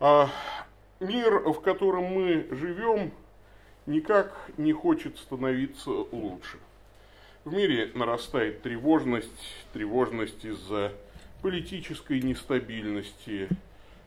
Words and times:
А 0.00 0.30
мир, 1.00 1.40
в 1.40 1.60
котором 1.60 2.04
мы 2.04 2.46
живем, 2.52 3.10
никак 3.86 4.32
не 4.56 4.72
хочет 4.72 5.18
становиться 5.18 5.90
лучше. 5.90 6.58
В 7.44 7.52
мире 7.52 7.90
нарастает 7.94 8.62
тревожность, 8.62 9.66
тревожность 9.72 10.44
из-за 10.44 10.92
политической 11.42 12.20
нестабильности, 12.20 13.48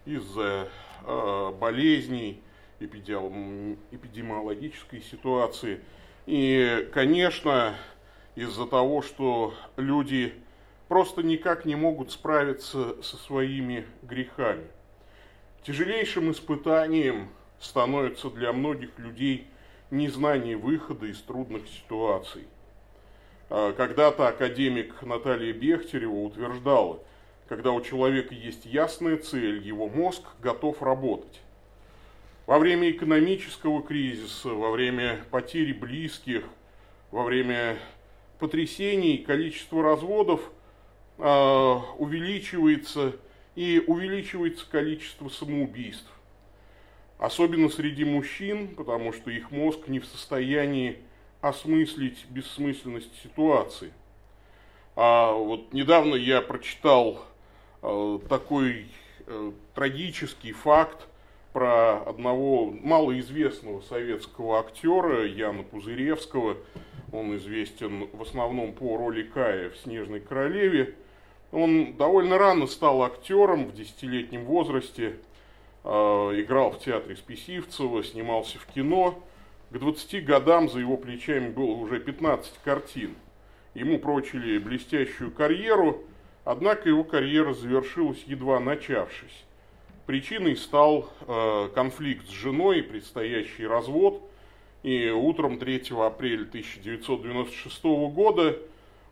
из-за 0.05 0.69
э, 1.05 1.51
болезней, 1.59 2.41
эпидемиологической 2.79 5.01
ситуации. 5.01 5.81
И, 6.25 6.89
конечно, 6.93 7.75
из-за 8.35 8.65
того, 8.65 9.01
что 9.01 9.53
люди 9.75 10.33
просто 10.87 11.21
никак 11.21 11.65
не 11.65 11.75
могут 11.75 12.11
справиться 12.11 12.95
со 13.03 13.17
своими 13.17 13.85
грехами. 14.03 14.67
Тяжелейшим 15.63 16.31
испытанием 16.31 17.29
становится 17.59 18.31
для 18.31 18.51
многих 18.51 18.97
людей 18.97 19.45
незнание 19.91 20.57
выхода 20.57 21.05
из 21.05 21.21
трудных 21.21 21.67
ситуаций. 21.67 22.47
А, 23.51 23.71
когда-то 23.73 24.27
академик 24.27 25.03
Наталья 25.03 25.53
Бехтерева 25.53 26.15
утверждала, 26.15 26.99
когда 27.47 27.73
у 27.73 27.81
человека 27.81 28.33
есть 28.33 28.65
ясная 28.65 29.17
цель, 29.17 29.61
его 29.61 29.87
мозг 29.87 30.23
готов 30.41 30.81
работать. 30.81 31.41
Во 32.47 32.57
время 32.57 32.89
экономического 32.89 33.83
кризиса, 33.83 34.49
во 34.49 34.71
время 34.71 35.19
потери 35.29 35.73
близких, 35.73 36.43
во 37.11 37.23
время 37.23 37.77
потрясений 38.39 39.19
количество 39.19 39.83
разводов 39.83 40.41
э, 41.19 41.23
увеличивается 41.99 43.13
и 43.55 43.83
увеличивается 43.85 44.65
количество 44.69 45.29
самоубийств. 45.29 46.11
Особенно 47.17 47.69
среди 47.69 48.03
мужчин, 48.03 48.75
потому 48.75 49.13
что 49.13 49.29
их 49.29 49.51
мозг 49.51 49.87
не 49.87 49.99
в 49.99 50.05
состоянии 50.05 50.97
осмыслить 51.41 52.25
бессмысленность 52.29 53.13
ситуации. 53.21 53.91
А 54.95 55.33
вот 55.33 55.73
недавно 55.73 56.15
я 56.15 56.41
прочитал 56.41 57.23
э, 57.81 58.19
такой 58.27 58.87
э, 59.27 59.51
трагический 59.73 60.51
факт 60.51 61.07
про 61.53 62.01
одного 62.03 62.65
малоизвестного 62.65 63.81
советского 63.81 64.59
актера 64.59 65.25
Яна 65.25 65.63
Пузыревского. 65.63 66.57
Он 67.11 67.35
известен 67.37 68.07
в 68.13 68.21
основном 68.21 68.73
по 68.73 68.97
роли 68.97 69.23
Кая 69.23 69.69
в 69.69 69.77
«Снежной 69.77 70.21
королеве». 70.21 70.95
Он 71.51 71.93
довольно 71.97 72.37
рано 72.37 72.65
стал 72.65 73.03
актером 73.03 73.65
в 73.65 73.73
десятилетнем 73.73 74.45
возрасте, 74.45 75.17
э, 75.83 75.89
играл 75.89 76.71
в 76.71 76.79
театре 76.79 77.15
Списивцева, 77.15 78.03
снимался 78.03 78.57
в 78.57 78.65
кино. 78.67 79.21
К 79.69 79.77
20 79.77 80.23
годам 80.23 80.69
за 80.69 80.79
его 80.79 80.97
плечами 80.97 81.49
было 81.49 81.71
уже 81.71 81.99
15 81.99 82.59
картин. 82.63 83.15
Ему 83.73 83.99
прочили 83.99 84.57
блестящую 84.57 85.31
карьеру, 85.31 86.03
однако 86.45 86.89
его 86.89 87.03
карьера 87.03 87.53
завершилась 87.53 88.23
едва 88.25 88.59
начавшись. 88.59 89.45
Причиной 90.05 90.57
стал 90.57 91.09
э, 91.21 91.69
конфликт 91.73 92.27
с 92.27 92.31
женой, 92.31 92.81
предстоящий 92.81 93.65
развод. 93.65 94.21
И 94.83 95.09
утром 95.09 95.59
3 95.59 95.93
апреля 95.99 96.41
1996 96.41 97.83
года 97.83 98.57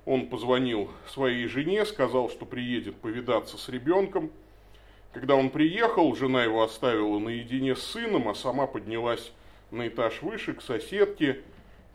он 0.06 0.28
позвонил 0.28 0.90
своей 1.08 1.48
жене, 1.48 1.86
сказал, 1.86 2.30
что 2.30 2.46
приедет 2.46 2.96
повидаться 2.96 3.58
с 3.58 3.70
ребенком. 3.70 4.32
Когда 5.12 5.36
он 5.36 5.50
приехал, 5.50 6.16
жена 6.16 6.44
его 6.44 6.64
оставила 6.64 7.20
наедине 7.20 7.76
с 7.76 7.84
сыном, 7.84 8.28
а 8.30 8.36
сама 8.36 8.68
поднялась 8.68 9.32
на 9.72 9.88
этаж 9.88 10.22
выше 10.22 10.54
к 10.54 10.62
соседке. 10.62 11.42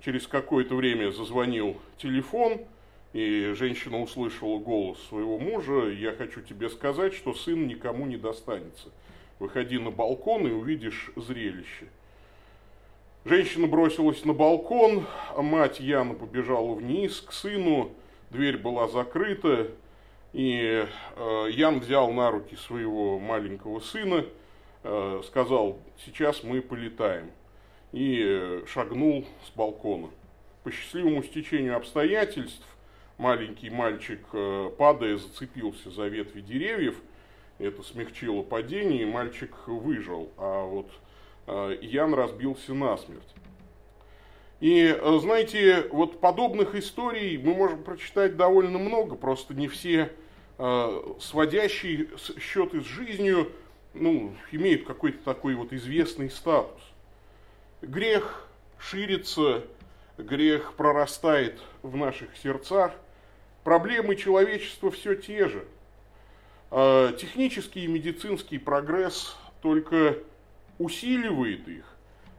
Через 0.04 0.26
какое-то 0.26 0.74
время 0.74 1.10
зазвонил 1.10 1.76
телефон– 1.98 2.60
и 3.14 3.52
женщина 3.56 4.02
услышала 4.02 4.58
голос 4.58 4.98
своего 5.08 5.38
мужа, 5.38 5.88
я 5.88 6.12
хочу 6.12 6.42
тебе 6.42 6.68
сказать, 6.68 7.14
что 7.14 7.32
сын 7.32 7.66
никому 7.68 8.06
не 8.06 8.16
достанется. 8.16 8.88
Выходи 9.38 9.78
на 9.78 9.92
балкон 9.92 10.48
и 10.48 10.50
увидишь 10.50 11.12
зрелище. 11.14 11.86
Женщина 13.26 13.66
бросилась 13.66 14.22
на 14.26 14.34
балкон, 14.34 15.06
а 15.34 15.40
мать 15.40 15.80
Яна 15.80 16.12
побежала 16.12 16.74
вниз 16.74 17.22
к 17.22 17.32
сыну, 17.32 17.90
дверь 18.28 18.58
была 18.58 18.86
закрыта, 18.86 19.70
и 20.34 20.86
э, 21.16 21.48
Ян 21.50 21.80
взял 21.80 22.12
на 22.12 22.30
руки 22.30 22.54
своего 22.54 23.18
маленького 23.18 23.80
сына, 23.80 24.26
э, 24.82 25.22
сказал, 25.24 25.78
сейчас 26.04 26.44
мы 26.44 26.60
полетаем, 26.60 27.30
и 27.92 28.62
шагнул 28.66 29.24
с 29.46 29.56
балкона. 29.56 30.10
По 30.62 30.70
счастливому 30.70 31.22
стечению 31.22 31.78
обстоятельств 31.78 32.66
маленький 33.16 33.70
мальчик, 33.70 34.20
э, 34.34 34.70
падая, 34.76 35.16
зацепился 35.16 35.90
за 35.90 36.08
ветви 36.08 36.42
деревьев. 36.42 36.96
Это 37.58 37.82
смягчило 37.84 38.42
падение, 38.42 39.02
и 39.02 39.06
мальчик 39.06 39.66
выжил. 39.66 40.28
А 40.36 40.66
вот 40.66 40.88
э, 40.88 41.03
Ян 41.46 42.14
разбился 42.14 42.74
насмерть. 42.74 43.34
И, 44.60 44.86
э, 44.86 45.18
знаете, 45.20 45.88
вот 45.90 46.20
подобных 46.20 46.74
историй 46.74 47.36
мы 47.36 47.54
можем 47.54 47.82
прочитать 47.82 48.36
довольно 48.36 48.78
много, 48.78 49.14
просто 49.16 49.54
не 49.54 49.68
все 49.68 50.12
сводящие 50.56 52.10
счеты 52.38 52.80
с 52.80 52.84
жизнью 52.84 53.50
ну, 53.92 54.36
имеют 54.52 54.86
какой-то 54.86 55.18
такой 55.24 55.56
вот 55.56 55.72
известный 55.72 56.30
статус. 56.30 56.80
Грех 57.82 58.48
ширится, 58.78 59.64
грех 60.16 60.74
прорастает 60.74 61.60
в 61.82 61.96
наших 61.96 62.36
сердцах, 62.36 62.92
проблемы 63.64 64.14
человечества 64.14 64.92
все 64.92 65.16
те 65.16 65.48
же. 65.48 65.64
Технический 66.70 67.84
и 67.84 67.88
медицинский 67.88 68.58
прогресс 68.58 69.36
только 69.60 70.18
усиливает 70.78 71.66
их, 71.68 71.84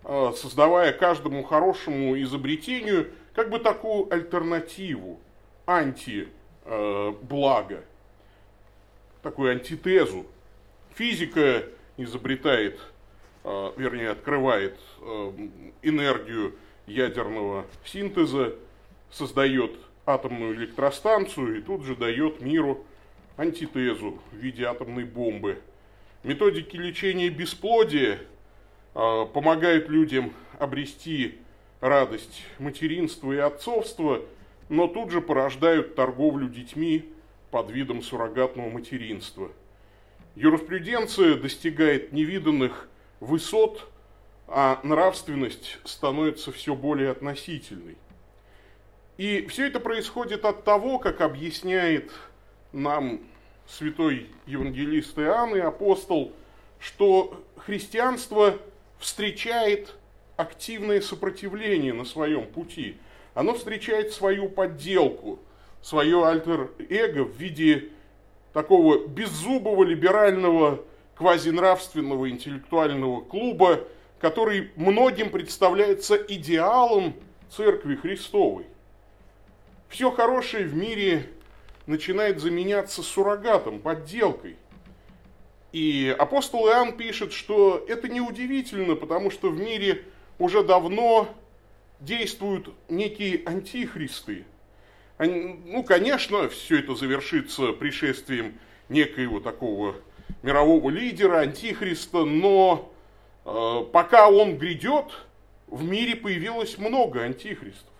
а, 0.03 0.33
создавая 0.33 0.91
каждому 0.93 1.43
хорошему 1.43 2.21
изобретению 2.21 3.11
как 3.33 3.49
бы 3.49 3.59
такую 3.59 4.11
альтернативу, 4.13 5.19
антиблаго, 5.65 6.31
а, 6.65 7.83
такую 9.21 9.51
антитезу. 9.51 10.25
Физика 10.93 11.63
изобретает, 11.97 12.79
вернее, 13.43 14.11
открывает 14.11 14.79
энергию 15.81 16.55
ядерного 16.87 17.65
синтеза, 17.83 18.55
создает 19.11 19.71
атомную 20.05 20.55
электростанцию 20.55 21.57
и 21.57 21.61
тут 21.61 21.83
же 21.83 21.95
дает 21.95 22.41
миру 22.41 22.85
антитезу 23.37 24.19
в 24.31 24.35
виде 24.37 24.65
атомной 24.65 25.03
бомбы. 25.03 25.61
Методики 26.25 26.75
лечения 26.75 27.29
бесплодия 27.29 28.17
э, 28.95 29.25
помогают 29.31 29.89
людям 29.89 30.33
обрести 30.57 31.37
радость 31.81 32.41
материнства 32.57 33.31
и 33.31 33.37
отцовства, 33.37 34.23
но 34.67 34.87
тут 34.87 35.11
же 35.11 35.21
порождают 35.21 35.93
торговлю 35.93 36.49
детьми 36.49 37.13
под 37.51 37.69
видом 37.69 38.01
суррогатного 38.01 38.71
материнства. 38.71 39.51
Юриспруденция 40.33 41.35
достигает 41.35 42.11
невиданных 42.11 42.89
высот, 43.19 43.87
а 44.47 44.79
нравственность 44.81 45.77
становится 45.83 46.51
все 46.51 46.73
более 46.73 47.11
относительной. 47.11 47.97
И 49.17 49.45
все 49.45 49.67
это 49.67 49.79
происходит 49.79 50.43
от 50.43 50.63
того, 50.63 50.97
как 50.97 51.21
объясняет 51.21 52.11
нам 52.71 53.21
святой 53.67 54.29
евангелист 54.45 55.17
Иоанн 55.17 55.55
и 55.55 55.59
апостол, 55.59 56.31
что 56.79 57.43
христианство 57.57 58.57
встречает 58.99 59.95
активное 60.37 61.01
сопротивление 61.01 61.93
на 61.93 62.05
своем 62.05 62.45
пути. 62.45 62.97
Оно 63.33 63.53
встречает 63.53 64.13
свою 64.13 64.49
подделку, 64.49 65.39
свое 65.81 66.25
альтер-эго 66.25 67.23
в 67.23 67.35
виде 67.37 67.89
такого 68.53 69.07
беззубого 69.07 69.83
либерального 69.83 70.83
квазинравственного 71.15 72.29
интеллектуального 72.29 73.21
клуба, 73.21 73.81
который 74.19 74.71
многим 74.75 75.29
представляется 75.29 76.15
идеалом 76.15 77.13
Церкви 77.49 77.95
Христовой. 77.95 78.65
Все 79.89 80.11
хорошее 80.11 80.65
в 80.65 80.75
мире 80.75 81.29
начинает 81.85 82.39
заменяться 82.39 83.03
суррогатом, 83.03 83.79
подделкой. 83.79 84.57
И 85.71 86.15
апостол 86.17 86.67
Иоанн 86.67 86.95
пишет, 86.95 87.33
что 87.33 87.83
это 87.87 88.07
неудивительно, 88.07 88.95
потому 88.95 89.29
что 89.29 89.49
в 89.49 89.59
мире 89.59 90.05
уже 90.39 90.63
давно 90.63 91.27
действуют 91.99 92.73
некие 92.89 93.41
антихристы. 93.45 94.45
Они, 95.17 95.59
ну, 95.65 95.83
конечно, 95.83 96.49
все 96.49 96.79
это 96.79 96.95
завершится 96.95 97.73
пришествием 97.73 98.57
некоего 98.89 99.39
такого 99.39 99.95
мирового 100.43 100.89
лидера, 100.89 101.39
антихриста, 101.39 102.25
но 102.25 102.91
э, 103.45 103.85
пока 103.91 104.29
он 104.29 104.57
грядет, 104.57 105.05
в 105.67 105.83
мире 105.83 106.15
появилось 106.15 106.77
много 106.77 107.21
антихристов. 107.21 107.94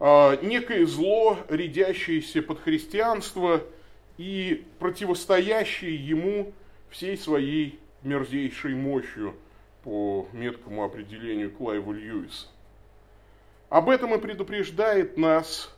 Э, 0.00 0.36
некое 0.42 0.86
зло, 0.86 1.38
рядящееся 1.48 2.42
под 2.42 2.60
христианство 2.60 3.62
и 4.16 4.64
противостоящее 4.78 5.94
ему 5.94 6.52
всей 6.90 7.16
своей 7.16 7.78
мерзейшей 8.02 8.74
мощью 8.74 9.34
по 9.82 10.28
меткому 10.32 10.84
определению 10.84 11.50
Клайва 11.50 11.92
Льюиса. 11.92 12.46
Об 13.68 13.90
этом 13.90 14.14
и 14.14 14.18
предупреждает 14.18 15.16
нас 15.16 15.74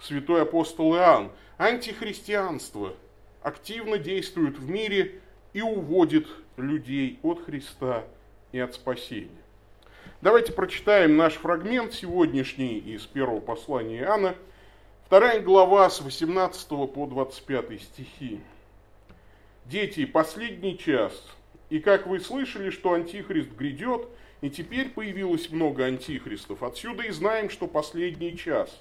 святой 0.00 0.42
апостол 0.42 0.94
Иоанн. 0.94 1.32
Антихристианство 1.56 2.94
активно 3.42 3.98
действует 3.98 4.58
в 4.58 4.68
мире 4.68 5.20
и 5.52 5.62
уводит 5.62 6.26
людей 6.56 7.18
от 7.22 7.44
Христа 7.44 8.04
и 8.52 8.58
от 8.58 8.74
спасения. 8.74 9.43
Давайте 10.24 10.54
прочитаем 10.54 11.18
наш 11.18 11.34
фрагмент 11.34 11.92
сегодняшний 11.92 12.78
из 12.78 13.02
первого 13.02 13.40
послания 13.40 13.98
Иоанна, 13.98 14.34
вторая 15.04 15.38
глава 15.38 15.90
с 15.90 16.00
18 16.00 16.66
по 16.66 17.06
25 17.06 17.82
стихи. 17.82 18.40
Дети, 19.66 20.06
последний 20.06 20.78
час, 20.78 21.12
и 21.68 21.78
как 21.78 22.06
вы 22.06 22.20
слышали, 22.20 22.70
что 22.70 22.94
Антихрист 22.94 23.50
грядет, 23.50 24.08
и 24.40 24.48
теперь 24.48 24.88
появилось 24.88 25.50
много 25.50 25.84
антихристов, 25.84 26.62
отсюда 26.62 27.02
и 27.02 27.10
знаем, 27.10 27.50
что 27.50 27.66
последний 27.66 28.34
час. 28.34 28.80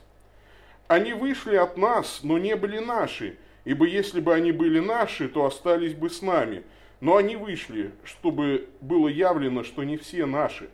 Они 0.87 1.11
вышли 1.11 1.57
от 1.57 1.75
нас, 1.75 2.21
но 2.23 2.37
не 2.37 2.55
были 2.55 2.79
наши, 2.79 3.35
ибо 3.65 3.85
если 3.85 4.21
бы 4.21 4.33
они 4.33 4.53
были 4.53 4.79
наши, 4.79 5.27
то 5.27 5.43
остались 5.43 5.93
бы 5.93 6.09
с 6.09 6.21
нами. 6.21 6.63
Но 7.01 7.17
они 7.17 7.35
вышли, 7.35 7.91
чтобы 8.05 8.69
было 8.79 9.09
явлено, 9.09 9.65
что 9.65 9.83
не 9.83 9.97
все 9.97 10.25
наши. 10.25 10.69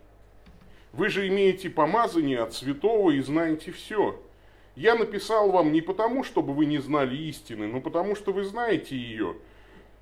Вы 0.91 1.09
же 1.09 1.27
имеете 1.27 1.69
помазание 1.69 2.39
от 2.39 2.53
святого 2.53 3.11
и 3.11 3.21
знаете 3.21 3.71
все. 3.71 4.19
Я 4.75 4.95
написал 4.95 5.51
вам 5.51 5.71
не 5.71 5.81
потому, 5.81 6.23
чтобы 6.23 6.53
вы 6.53 6.65
не 6.65 6.79
знали 6.79 7.15
истины, 7.15 7.67
но 7.67 7.81
потому, 7.81 8.15
что 8.15 8.31
вы 8.31 8.43
знаете 8.43 8.95
ее, 8.95 9.35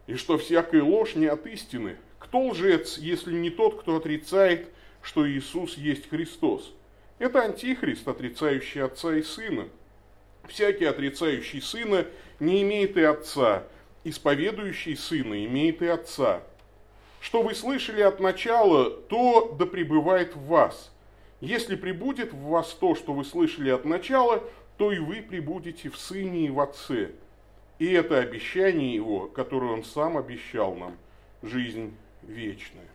и 0.05 0.15
что 0.15 0.37
всякая 0.37 0.83
ложь 0.83 1.15
не 1.15 1.25
от 1.25 1.45
истины. 1.47 1.97
Кто 2.19 2.47
лжец, 2.47 2.97
если 2.97 3.33
не 3.33 3.49
тот, 3.49 3.81
кто 3.81 3.97
отрицает, 3.97 4.69
что 5.01 5.29
Иисус 5.29 5.77
есть 5.77 6.09
Христос? 6.09 6.73
Это 7.19 7.41
антихрист, 7.41 8.07
отрицающий 8.07 8.83
Отца 8.83 9.15
и 9.15 9.23
Сына. 9.23 9.67
Всякий 10.47 10.85
отрицающий 10.85 11.61
Сына 11.61 12.05
не 12.39 12.61
имеет 12.61 12.95
и 12.95 13.01
Отца, 13.01 13.63
исповедующий 14.03 14.95
Сына 14.95 15.43
имеет 15.45 15.81
и 15.81 15.87
Отца. 15.87 16.43
Что 17.27 17.41
вы 17.41 17.55
слышали 17.55 17.99
от 17.99 18.21
начала, 18.21 18.89
то 18.89 19.53
да 19.59 19.65
пребывает 19.65 20.33
в 20.33 20.45
вас. 20.45 20.93
Если 21.41 21.75
прибудет 21.75 22.31
в 22.31 22.41
вас 22.43 22.69
то, 22.73 22.95
что 22.95 23.11
вы 23.11 23.25
слышали 23.25 23.69
от 23.69 23.83
начала, 23.83 24.41
то 24.77 24.93
и 24.93 24.99
вы 24.99 25.21
прибудете 25.21 25.89
в 25.89 25.97
Сыне 25.97 26.45
и 26.45 26.49
в 26.49 26.61
Отце. 26.61 27.11
И 27.79 27.91
это 27.91 28.19
обещание 28.19 28.95
Его, 28.95 29.27
которое 29.27 29.73
Он 29.73 29.83
сам 29.83 30.15
обещал 30.17 30.73
нам, 30.75 30.95
жизнь 31.41 31.97
вечная. 32.21 32.87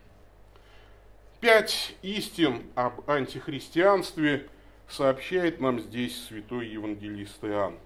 Пять 1.40 1.94
истин 2.00 2.62
об 2.75 3.11
антихристианстве 3.11 4.49
сообщает 4.88 5.61
нам 5.61 5.78
здесь 5.78 6.25
святой 6.25 6.69
евангелист 6.69 7.44
Иоанн. 7.44 7.78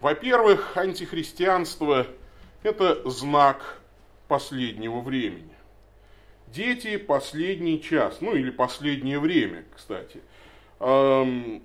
Во-первых, 0.00 0.76
антихристианство– 0.76 2.08
это 2.64 3.08
знак 3.08 3.80
последнего 4.26 4.98
времени. 4.98 5.59
Дети– 6.52 6.96
последний 6.98 7.80
час, 7.80 8.18
ну 8.20 8.34
или 8.34 8.50
последнее 8.50 9.20
время, 9.20 9.64
кстати. 9.74 10.20
Эм, 10.80 11.62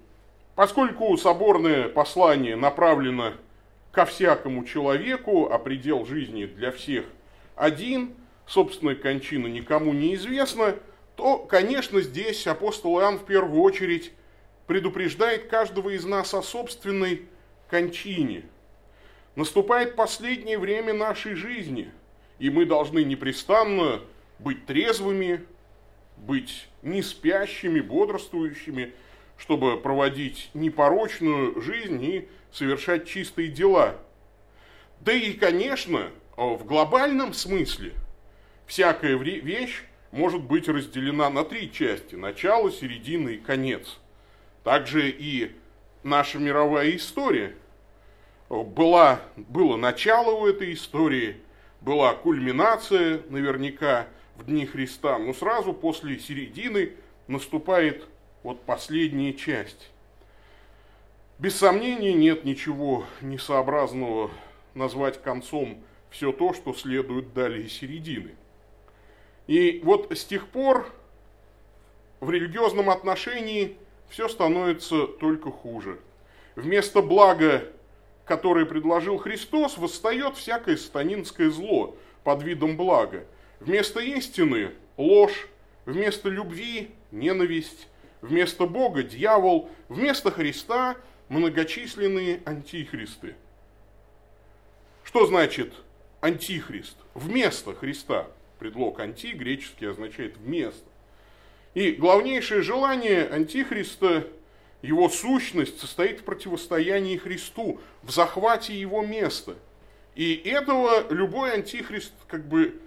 поскольку 0.54 1.18
соборное 1.18 1.90
послание 1.90 2.56
направлено 2.56 3.34
ко 3.92 4.06
всякому 4.06 4.64
человеку, 4.64 5.50
а 5.52 5.58
предел 5.58 6.06
жизни 6.06 6.46
для 6.46 6.72
всех 6.72 7.06
один, 7.56 8.14
собственная 8.46 8.96
кончина 8.96 9.48
никому 9.48 9.92
не 9.92 10.14
известна, 10.16 10.76
то, 11.16 11.40
конечно, 11.40 12.02
здесь 12.02 12.46
апостол 12.46 13.00
Иоанн 13.00 13.18
в 13.18 13.26
первую 13.26 13.64
очередь 13.64 14.12
предупреждает 14.68 15.48
каждого 15.48 15.90
из 15.90 16.06
нас 16.06 16.34
о 16.36 16.44
собственной 16.44 17.24
кончине. 17.70 18.44
Наступает 19.36 19.96
последнее 19.96 20.60
время 20.60 20.94
нашей 20.94 21.34
жизни, 21.34 21.92
и 22.38 22.52
мы 22.52 22.66
должны 22.66 23.04
непрестанно 23.04 24.02
быть 24.40 24.66
трезвыми, 24.66 25.46
быть 26.18 26.68
не 26.82 27.02
спящими, 27.02 27.80
бодрствующими, 27.80 28.94
чтобы 29.38 29.78
проводить 29.78 30.50
непорочную 30.54 31.62
жизнь 31.62 32.04
и 32.04 32.28
совершать 32.52 33.08
чистые 33.08 33.50
дела. 33.50 33.96
Да 35.02 35.12
и, 35.12 35.34
конечно, 35.34 36.10
в 36.38 36.64
глобальном 36.66 37.34
смысле 37.34 37.94
всякая 38.66 39.18
вещь 39.18 39.84
может 40.12 40.42
быть 40.42 40.70
разделена 40.70 41.30
на 41.30 41.44
три 41.44 41.72
части– 41.72 42.16
начало, 42.16 42.72
середина 42.72 43.30
и 43.30 43.38
конец. 43.38 44.00
Также 44.64 45.10
и 45.10 45.52
наша 46.04 46.40
мировая 46.40 46.96
история. 46.96 47.56
Была, 48.50 49.20
было 49.36 49.76
начало 49.76 50.32
у 50.32 50.48
этой 50.48 50.74
истории, 50.74 51.38
была 51.82 52.14
кульминация 52.14 53.22
наверняка 53.30 54.08
в 54.36 54.46
дни 54.46 54.66
Христа, 54.66 55.18
но 55.18 55.34
сразу 55.34 55.74
после 55.74 56.20
середины 56.20 56.94
наступает 57.28 58.08
вот 58.44 58.62
последняя 58.64 59.34
часть. 59.34 59.90
Без 61.40 61.56
сомнения 61.56 62.14
нет 62.14 62.46
ничего 62.46 63.06
несообразного 63.22 64.32
назвать 64.74 65.22
концом 65.22 65.84
все 66.10 66.32
то, 66.32 66.54
что 66.54 66.74
следует 66.74 67.34
далее 67.34 67.68
середины. 67.68 68.36
И 69.48 69.82
вот 69.84 70.12
с 70.12 70.24
тех 70.24 70.48
пор 70.48 70.92
в 72.20 72.30
религиозном 72.30 72.90
отношении 72.90 73.78
все 74.10 74.28
становится 74.28 75.08
только 75.08 75.52
хуже. 75.52 76.00
Вместо 76.56 77.02
блага, 77.02 77.68
которое 78.24 78.66
предложил 78.66 79.18
Христос, 79.18 79.78
восстает 79.78 80.38
всякое 80.38 80.78
сатанинское 80.78 81.50
зло 81.50 81.98
под 82.24 82.44
видом 82.44 82.78
блага. 82.78 83.26
Вместо 83.60 84.00
истины– 84.00 84.72
ложь, 84.98 85.48
вместо 85.86 86.30
любви– 86.30 86.92
ненависть, 87.12 87.88
вместо 88.22 88.66
Бога– 88.66 89.04
дьявол, 89.04 89.70
вместо 89.90 90.32
Христа– 90.32 90.98
многочисленные 91.30 92.42
антихристы. 92.46 93.36
Что 95.04 95.26
значит 95.26 95.74
антихрист? 96.22 96.98
Вместо 97.14 97.74
Христа. 97.74 98.28
Предлог 98.60 99.00
анти 99.00 99.34
греческий 99.34 99.86
означает 99.86 100.38
вместо. 100.38 100.88
И 101.74 101.92
главнейшее 101.92 102.62
желание 102.62 103.28
антихриста, 103.28 104.28
его 104.82 105.10
сущность 105.10 105.80
состоит 105.80 106.22
в 106.22 106.24
противостоянии 106.24 107.18
Христу, 107.18 107.82
в 108.02 108.12
захвате 108.12 108.80
его 108.80 109.02
места. 109.02 109.56
И 110.16 110.36
этого 110.36 111.12
любой 111.12 111.54
антихрист 111.54 112.14
как 112.28 112.48
бы 112.48 112.80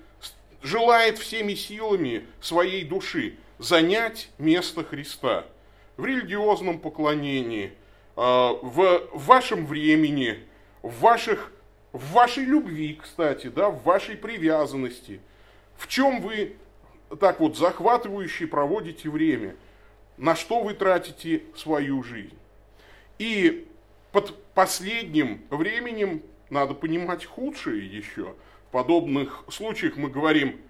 желает 0.62 1.19
всеми 1.19 1.55
силами 1.55 2.27
своей 2.41 2.85
души 2.85 3.37
занять 3.59 4.31
место 4.38 4.85
Христа 4.85 5.47
в 5.97 6.05
религиозном 6.05 6.79
поклонении– 6.79 7.73
а, 8.21 8.59
в 8.62 9.09
вашем 9.12 9.65
времени, 9.65 10.41
в, 10.83 11.03
ваших, 11.03 11.53
в 11.93 12.15
вашей 12.15 12.43
любви, 12.43 12.99
кстати, 13.00 13.47
да, 13.47 13.71
в 13.71 13.85
вашей 13.85 14.17
привязанности, 14.17 15.21
в 15.77 15.87
чем 15.87 16.21
вы 16.21 16.57
так 17.21 17.38
вот 17.38 17.57
захватывающе 17.57 18.49
проводите 18.49 19.09
время, 19.09 19.55
на 20.17 20.35
что 20.35 20.65
вы 20.65 20.75
тратите 20.75 21.45
свою 21.55 22.03
жизнь. 22.03 22.37
И 23.21 23.69
под 24.11 24.35
последним 24.53 25.45
временем 25.49 26.25
надо 26.50 26.75
понимать 26.75 27.25
худшее 27.25 27.87
еще. 27.87 28.35
Подобных 28.70 29.44
случаях 29.48 29.96
мы 29.96 30.10
говорим, 30.10 30.60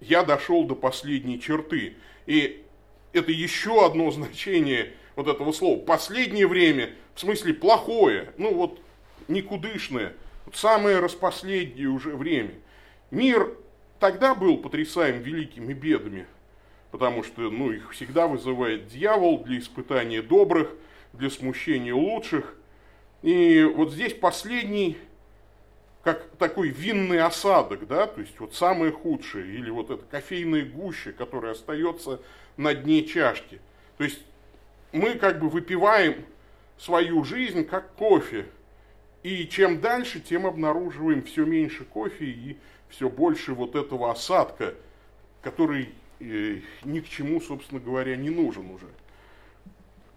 я 0.00 0.22
дошел 0.24 0.64
до 0.64 0.74
последней 0.74 1.40
черты. 1.40 1.94
И 2.26 2.64
это 3.12 3.32
еще 3.32 3.84
одно 3.84 4.10
значение 4.10 4.92
вот 5.16 5.28
этого 5.28 5.52
слова. 5.52 5.78
Последнее 5.78 6.46
время, 6.46 6.90
в 7.14 7.20
смысле 7.20 7.54
плохое, 7.54 8.32
ну 8.36 8.54
вот 8.54 8.80
никудышное, 9.28 10.14
вот 10.46 10.56
самое 10.56 10.98
распоследнее 11.00 11.88
уже 11.88 12.16
время. 12.16 12.54
Мир 13.10 13.56
тогда 13.98 14.34
был 14.34 14.58
потрясаем 14.58 15.22
великими 15.22 15.72
бедами, 15.72 16.26
потому 16.90 17.22
что 17.22 17.50
ну, 17.50 17.72
их 17.72 17.92
всегда 17.92 18.26
вызывает 18.26 18.88
дьявол 18.88 19.44
для 19.44 19.58
испытания 19.58 20.22
добрых, 20.22 20.74
для 21.12 21.30
смущения 21.30 21.94
лучших. 21.94 22.54
И 23.22 23.62
вот 23.62 23.92
здесь 23.92 24.14
последний 24.14 24.96
как 26.02 26.30
такой 26.38 26.68
винный 26.68 27.20
осадок, 27.20 27.86
да, 27.86 28.06
то 28.06 28.20
есть 28.20 28.38
вот 28.40 28.54
самое 28.54 28.90
худшее, 28.90 29.54
или 29.54 29.70
вот 29.70 29.90
это 29.90 30.02
кофейная 30.10 30.64
гуща, 30.64 31.12
которая 31.12 31.52
остается 31.52 32.20
на 32.56 32.74
дне 32.74 33.04
чашки. 33.04 33.60
То 33.98 34.04
есть 34.04 34.20
мы 34.92 35.14
как 35.14 35.40
бы 35.40 35.48
выпиваем 35.48 36.24
свою 36.78 37.22
жизнь 37.24 37.64
как 37.64 37.92
кофе. 37.94 38.46
И 39.22 39.46
чем 39.46 39.80
дальше, 39.80 40.20
тем 40.20 40.46
обнаруживаем 40.46 41.22
все 41.22 41.44
меньше 41.44 41.84
кофе 41.84 42.24
и 42.24 42.56
все 42.88 43.10
больше 43.10 43.52
вот 43.52 43.76
этого 43.76 44.10
осадка, 44.10 44.74
который 45.42 45.90
э, 46.20 46.60
ни 46.84 47.00
к 47.00 47.08
чему, 47.08 47.42
собственно 47.42 47.80
говоря, 47.80 48.16
не 48.16 48.30
нужен 48.30 48.70
уже. 48.70 48.86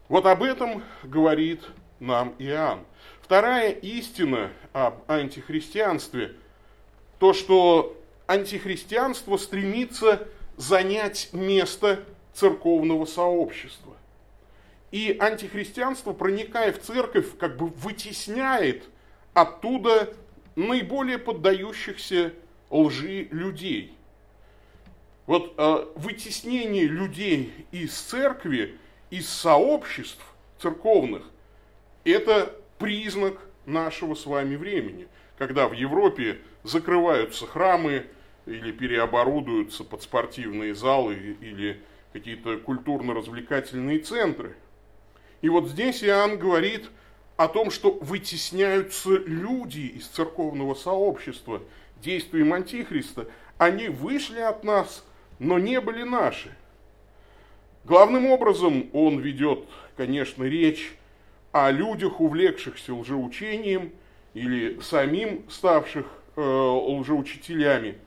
Вот 0.08 0.26
об 0.26 0.44
этом 0.44 0.82
говорит 1.04 1.62
нам 2.04 2.36
Иоанн. 2.38 2.86
Вторая 3.22 3.72
истина 3.72 4.52
об 4.74 5.10
антихристианстве, 5.10 6.36
то, 7.20 7.34
что 7.34 7.98
антихристианство 8.28 9.38
стремится 9.38 10.28
занять 10.58 11.30
место 11.32 12.04
церковного 12.34 13.06
сообщества. 13.06 13.94
И 14.92 15.18
антихристианство, 15.20 16.14
проникая 16.14 16.72
в 16.74 16.82
церковь, 16.82 17.38
как 17.40 17.58
бы 17.58 17.68
вытесняет 17.68 18.84
оттуда 19.34 20.14
наиболее 20.56 21.18
поддающихся 21.18 22.34
лжи 22.70 23.28
людей. 23.32 23.96
Вот 25.26 25.54
э, 25.58 25.86
вытеснение 25.96 26.86
людей 26.86 27.66
из 27.72 27.98
церкви, 27.98 28.78
из 29.10 29.30
сообществ 29.30 30.22
церковных, 30.60 31.24
это 32.12 32.56
признак 32.80 33.40
нашего 33.66 34.16
с 34.16 34.26
вами 34.26 34.56
времени, 34.56 35.08
когда 35.38 35.68
в 35.68 35.74
Европе 35.74 36.40
закрываются 36.64 37.46
храмы 37.46 38.06
или 38.46 38.72
переоборудуются 38.72 39.84
под 39.84 40.02
спортивные 40.02 40.76
залы 40.76 41.38
или 41.40 41.80
какие-то 42.12 42.58
культурно-развлекательные 42.58 44.00
центры. 44.00 44.56
И 45.42 45.50
вот 45.50 45.68
здесь 45.70 46.04
Иоанн 46.04 46.38
говорит 46.38 46.90
о 47.38 47.48
том, 47.48 47.72
что 47.72 47.92
вытесняются 47.92 49.12
люди 49.12 49.82
из 49.82 50.08
церковного 50.08 50.76
сообщества 50.76 51.62
действием 52.02 52.54
Антихриста. 52.54 53.28
Они 53.58 53.88
вышли 53.88 54.40
от 54.40 54.64
нас, 54.64 55.06
но 55.40 55.58
не 55.58 55.82
были 55.82 56.04
наши. 56.04 56.56
Главным 57.86 58.28
образом 58.28 58.90
он 58.94 59.20
ведет, 59.20 59.66
конечно, 59.98 60.44
речь 60.44 60.96
о 61.54 61.72
людях, 61.72 62.20
увлекшихся 62.20 62.94
лжеучением 62.94 63.94
или 64.34 64.80
самим 64.82 65.46
ставших 65.50 66.08
э, 66.36 66.42
лжеучителями, 66.42 68.00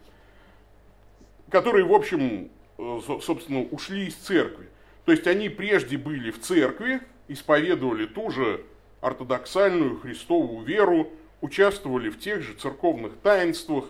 которые, 1.49 1.85
в 1.85 1.95
общем, 1.95 2.50
э, 2.76 3.00
собственно, 3.25 3.62
ушли 3.62 4.09
из 4.09 4.17
церкви. 4.17 4.69
То 5.05 5.12
есть 5.12 5.29
они 5.29 5.49
прежде 5.49 5.97
были 5.97 6.33
в 6.33 6.41
церкви, 6.41 7.00
исповедовали 7.29 8.07
ту 8.07 8.31
же 8.31 8.65
ортодоксальную 9.00 10.00
христовую 10.00 10.67
веру, 10.67 11.12
участвовали 11.41 12.11
в 12.11 12.19
тех 12.19 12.43
же 12.43 12.55
церковных 12.55 13.12
таинствах, 13.23 13.85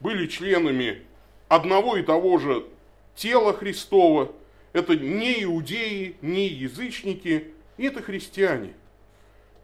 были 0.00 0.26
членами 0.26 1.02
одного 1.48 1.96
и 1.96 2.02
того 2.02 2.36
же 2.36 2.66
тела 3.16 3.54
Христова. 3.54 4.32
Это 4.74 4.94
не 4.96 5.44
иудеи, 5.44 6.16
не 6.20 6.46
язычники, 6.46 7.54
это 7.78 8.02
христиане. 8.02 8.74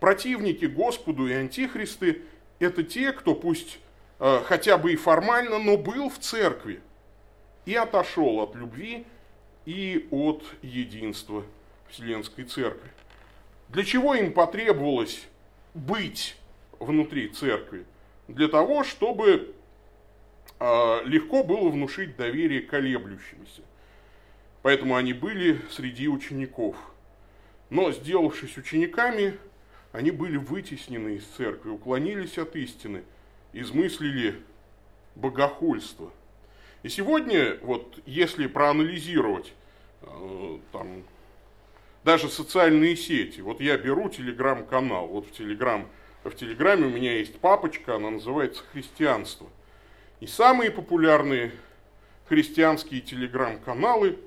Противники 0.05 0.67
Господу 0.67 1.29
и 1.29 1.33
антихристы– 1.33 2.21
это 2.59 2.83
те, 2.83 3.11
кто 3.11 3.35
пусть 3.35 3.79
э, 4.21 4.43
хотя 4.45 4.77
бы 4.77 4.93
и 4.93 4.97
формально, 4.97 5.59
но 5.59 5.79
был 5.79 6.11
в 6.11 6.19
церкви 6.19 6.83
и 7.65 7.75
отошел 7.75 8.41
от 8.41 8.55
любви 8.55 9.07
и 9.65 10.07
от 10.11 10.45
единства 10.61 11.43
Вселенской 11.89 12.45
Церкви. 12.45 12.91
Для 13.71 13.83
чего 13.83 14.15
им 14.15 14.35
потребовалось 14.35 15.23
быть 15.73 16.37
внутри 16.79 17.29
церкви? 17.31 17.87
Для 18.29 18.49
того, 18.49 18.85
чтобы 18.85 19.55
э, 20.61 21.01
легко 21.07 21.43
было 21.43 21.71
внушить 21.71 22.15
доверие 22.19 22.61
колеблющимся. 22.61 23.63
Поэтому 24.61 24.97
они 24.97 25.15
были 25.15 25.63
среди 25.71 26.09
учеников. 26.09 26.77
Но, 27.71 27.91
сделавшись 27.91 28.59
учениками, 28.59 29.39
они 29.95 30.11
были 30.11 30.37
вытеснены 30.37 31.15
из 31.15 31.25
церкви, 31.25 31.71
уклонились 31.71 32.37
от 32.37 32.57
истины, 32.57 33.05
измыслили 33.53 34.43
богохульство. 35.15 36.13
И 36.83 36.89
сегодня, 36.89 37.59
вот 37.63 38.01
если 38.05 38.49
проанализировать 38.49 39.53
э, 40.03 40.59
там, 40.73 41.05
даже 42.03 42.29
социальные 42.29 42.97
сети. 42.97 43.41
Вот 43.41 43.61
я 43.61 43.79
беру 43.79 44.09
телеграм-канал. 44.09 45.07
Вот 45.07 45.29
в, 45.29 45.31
телеграм, 45.31 45.89
в 46.25 46.33
телеграме 46.33 46.87
у 46.87 46.91
меня 46.91 47.17
есть 47.17 47.39
папочка, 47.39 47.95
она 47.95 48.11
называется 48.11 48.65
«Христианство». 48.73 49.49
И 50.19 50.27
самые 50.27 50.73
популярные 50.73 51.53
христианские 52.27 53.01
телеграм-каналы 53.01 54.19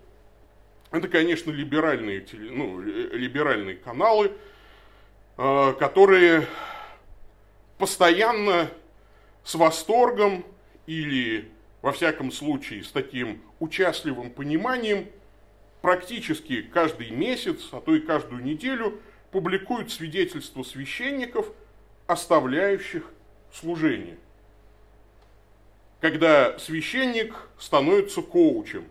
это, 0.91 1.09
конечно, 1.09 1.51
либеральные, 1.51 2.25
ну, 2.31 2.79
либеральные 2.79 3.75
каналы, 3.75 4.31
которые 5.37 6.47
постоянно 7.77 8.69
с 9.43 9.53
восторгом 9.55 10.43
или, 10.87 11.49
во 11.81 11.91
всяком 11.91 12.31
случае, 12.31 12.83
с 12.83 12.91
таким 12.91 13.41
участливым 13.59 14.31
пониманием 14.31 15.07
практически 15.81 16.63
каждый 16.63 17.11
месяц, 17.11 17.69
а 17.71 17.81
то 17.81 17.95
и 17.95 17.99
каждую 17.99 18.43
неделю 18.43 18.99
публикуют 19.31 19.91
свидетельства 19.91 20.63
священников, 20.63 21.51
оставляющих 22.07 23.03
служение. 23.53 24.17
Когда 26.01 26.57
священник 26.57 27.35
становится 27.59 28.21
коучем. 28.21 28.85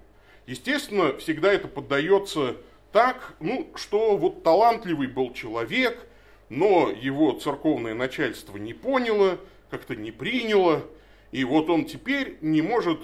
Естественно, 0.46 1.16
всегда 1.16 1.52
это 1.52 1.66
поддается 1.66 2.56
так, 2.92 3.34
ну, 3.40 3.68
что 3.74 4.16
вот 4.16 4.44
талантливый 4.44 5.08
был 5.08 5.32
человек, 5.32 6.06
но 6.48 6.90
его 6.90 7.32
церковное 7.32 7.94
начальство 7.94 8.56
не 8.56 8.74
поняло, 8.74 9.38
как-то 9.70 9.96
не 9.96 10.12
приняло, 10.12 10.84
и 11.32 11.44
вот 11.44 11.68
он 11.70 11.86
теперь 11.86 12.38
не 12.40 12.62
может 12.62 13.00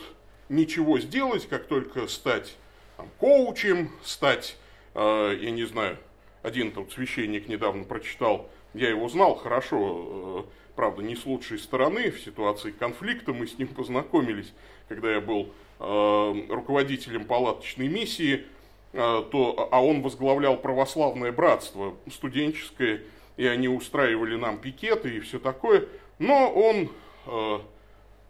ничего 0.49 0.99
сделать, 1.01 1.49
как 1.49 1.67
только 1.67 2.07
стать 2.07 2.57
там, 2.97 3.09
коучем, 3.19 3.91
стать, 4.05 4.57
э, 4.95 5.39
я 5.41 5.51
не 5.51 5.65
знаю, 5.65 5.99
один 6.43 6.73
тут 6.73 6.93
священник 6.93 7.49
недавно 7.49 7.85
прочитал, 7.85 8.49
я 8.75 8.89
его 8.89 9.09
знал 9.09 9.35
хорошо, 9.35 10.47
э, 10.47 10.73
правда, 10.77 11.03
не 11.03 11.17
с 11.17 11.27
лучшей 11.27 11.59
стороны, 11.59 12.11
в 12.11 12.21
ситуации 12.21 12.71
конфликта 12.71 13.33
мы 13.33 13.47
с 13.47 13.59
ним 13.59 13.69
познакомились, 13.69 14.53
когда 14.89 15.13
я 15.13 15.21
был 15.21 15.53
э, 15.79 16.47
руководителем 16.49 17.25
палаточной 17.25 17.89
миссии, 17.89 18.47
э, 18.93 19.25
то, 19.31 19.69
а 19.71 19.85
он 19.85 20.03
возглавлял 20.03 20.57
православное 20.57 21.33
братство 21.33 21.95
студенческое, 22.11 23.03
и 23.37 23.47
они 23.47 23.69
устраивали 23.69 24.37
нам 24.37 24.59
пикеты 24.59 25.17
и 25.17 25.21
все 25.21 25.39
такое, 25.39 25.89
но 26.19 26.53
он 26.53 26.93
э, 27.27 27.61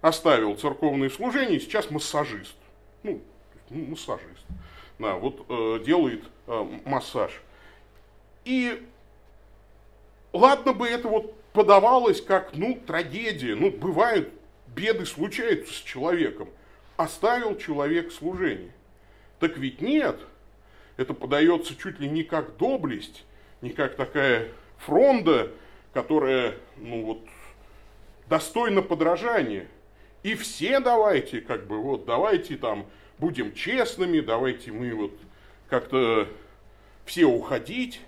оставил 0.01 0.57
церковные 0.57 1.11
служения, 1.11 1.61
сейчас 1.61 1.91
массажист. 1.91 2.55
Ну, 3.03 3.21
массажист, 3.71 4.45
да, 4.99 5.17
вот 5.17 5.45
э, 5.49 5.85
делает 5.85 6.25
э, 6.47 6.81
массаж. 6.85 7.41
И 8.45 8.87
ладно 10.33 10.73
бы 10.73 10.87
это 10.89 11.09
вот 11.09 11.35
подавалось 11.53 12.21
как, 12.21 12.55
ну, 12.55 12.81
трагедия, 12.87 13.55
ну, 13.55 13.71
бывают, 13.71 14.31
беды 14.69 15.07
случаются 15.07 15.73
с 15.73 15.77
человеком. 15.77 16.49
Оставил 16.97 17.57
человек 17.57 18.13
служение. 18.13 18.73
Так 19.39 19.57
ведь 19.57 19.81
нет, 19.81 20.21
это 20.97 21.15
подается 21.15 21.77
чуть 21.77 21.99
ли 21.99 22.09
не 22.09 22.23
как 22.23 22.57
доблесть, 22.57 23.25
не 23.61 23.71
как 23.71 23.97
такая 23.97 24.49
фронда, 24.87 25.51
которая, 25.93 26.55
ну 26.77 27.05
вот, 27.05 27.21
достойна 28.29 28.83
подражания. 28.83 29.67
И 30.23 30.35
все 30.35 30.81
давайте, 30.81 31.41
как 31.41 31.67
бы, 31.67 31.81
вот, 31.81 32.05
давайте 32.05 32.57
там 32.57 32.87
будем 33.19 33.53
честными, 33.55 34.21
давайте 34.21 34.73
мы 34.73 34.95
вот 34.95 35.13
как-то 35.69 36.29
все 37.05 37.25
уходить. 37.25 38.01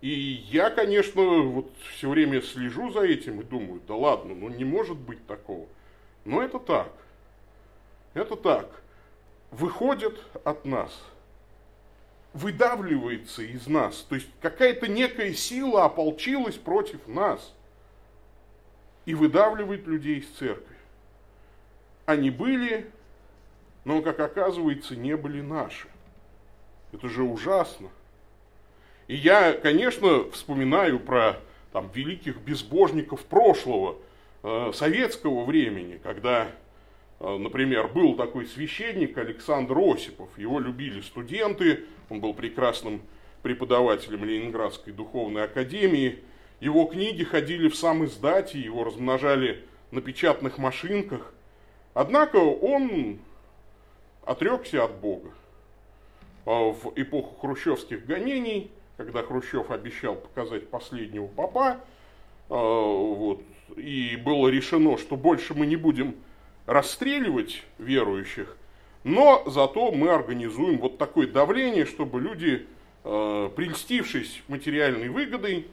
И 0.00 0.10
я, 0.50 0.70
конечно, 0.70 1.22
вот 1.22 1.70
все 1.94 2.08
время 2.08 2.40
слежу 2.42 2.90
за 2.90 3.00
этим 3.00 3.40
и 3.40 3.44
думаю, 3.44 3.80
да 3.86 3.94
ладно, 3.94 4.34
ну 4.34 4.48
не 4.48 4.64
может 4.64 4.96
быть 4.96 5.26
такого. 5.26 5.66
Но 6.24 6.42
это 6.42 6.58
так. 6.58 6.92
Это 8.14 8.36
так. 8.36 8.82
Выходит 9.50 10.18
от 10.44 10.64
нас. 10.64 10.92
Выдавливается 12.36 13.42
из 13.42 13.66
нас. 13.66 14.04
То 14.08 14.14
есть 14.16 14.28
какая-то 14.42 14.88
некая 14.88 15.32
сила 15.32 15.86
ополчилась 15.86 16.56
против 16.56 17.08
нас. 17.08 17.52
и 19.06 19.14
выдавливает 19.14 19.86
людей 19.86 20.18
из 20.18 20.28
церкви. 20.30 20.76
Они 22.06 22.28
были, 22.28 22.90
но, 23.84 24.02
как 24.02 24.18
оказывается, 24.18 24.96
не 24.96 25.16
были 25.16 25.40
наши. 25.40 25.88
Это 26.92 27.08
же 27.08 27.22
ужасно. 27.22 27.88
И 29.06 29.14
я, 29.14 29.52
конечно, 29.52 30.28
вспоминаю 30.32 30.98
про 30.98 31.36
там, 31.72 31.88
великих 31.94 32.38
безбожников 32.38 33.24
прошлого, 33.24 33.96
э, 34.42 34.72
советского 34.74 35.44
времени, 35.44 36.00
когда, 36.02 36.48
например, 37.20 37.88
был 37.88 38.14
такой 38.14 38.46
священник 38.46 39.16
Александр 39.18 39.78
Осипов. 39.78 40.28
Его 40.38 40.60
любили 40.60 41.00
студенты, 41.00 41.84
он 42.10 42.20
был 42.20 42.34
прекрасным 42.34 43.02
преподавателем 43.42 44.24
Ленинградской 44.24 44.92
духовной 44.92 45.44
академии. 45.44 46.18
Его 46.60 46.86
книги 46.86 47.22
ходили 47.22 47.68
в 47.68 47.76
сам 47.76 48.04
издате, 48.04 48.58
его 48.58 48.84
размножали 48.84 49.64
на 49.90 50.00
печатных 50.00 50.58
машинках. 50.58 51.32
Однако 51.94 52.36
он 52.36 53.18
отрекся 54.24 54.84
от 54.84 54.96
Бога. 54.96 55.30
А 56.44 56.72
в 56.72 56.92
эпоху 56.96 57.36
хрущевских 57.40 58.04
гонений, 58.04 58.70
когда 58.96 59.22
Хрущев 59.22 59.70
обещал 59.70 60.16
показать 60.16 60.68
последнего 60.68 61.26
папа, 61.26 61.80
а, 62.48 62.54
вот, 62.54 63.42
и 63.76 64.16
было 64.16 64.48
решено, 64.48 64.98
что 64.98 65.16
больше 65.16 65.54
мы 65.54 65.66
не 65.66 65.76
будем 65.76 66.16
расстреливать 66.66 67.62
верующих, 67.78 68.56
но 69.04 69.44
зато 69.46 69.92
мы 69.92 70.10
организуем 70.10 70.78
вот 70.78 70.98
такое 70.98 71.26
давление, 71.28 71.86
чтобы 71.86 72.20
люди, 72.20 72.66
а, 73.04 73.48
прельстившись 73.50 74.42
материальной 74.48 75.08
выгодой, 75.08 75.66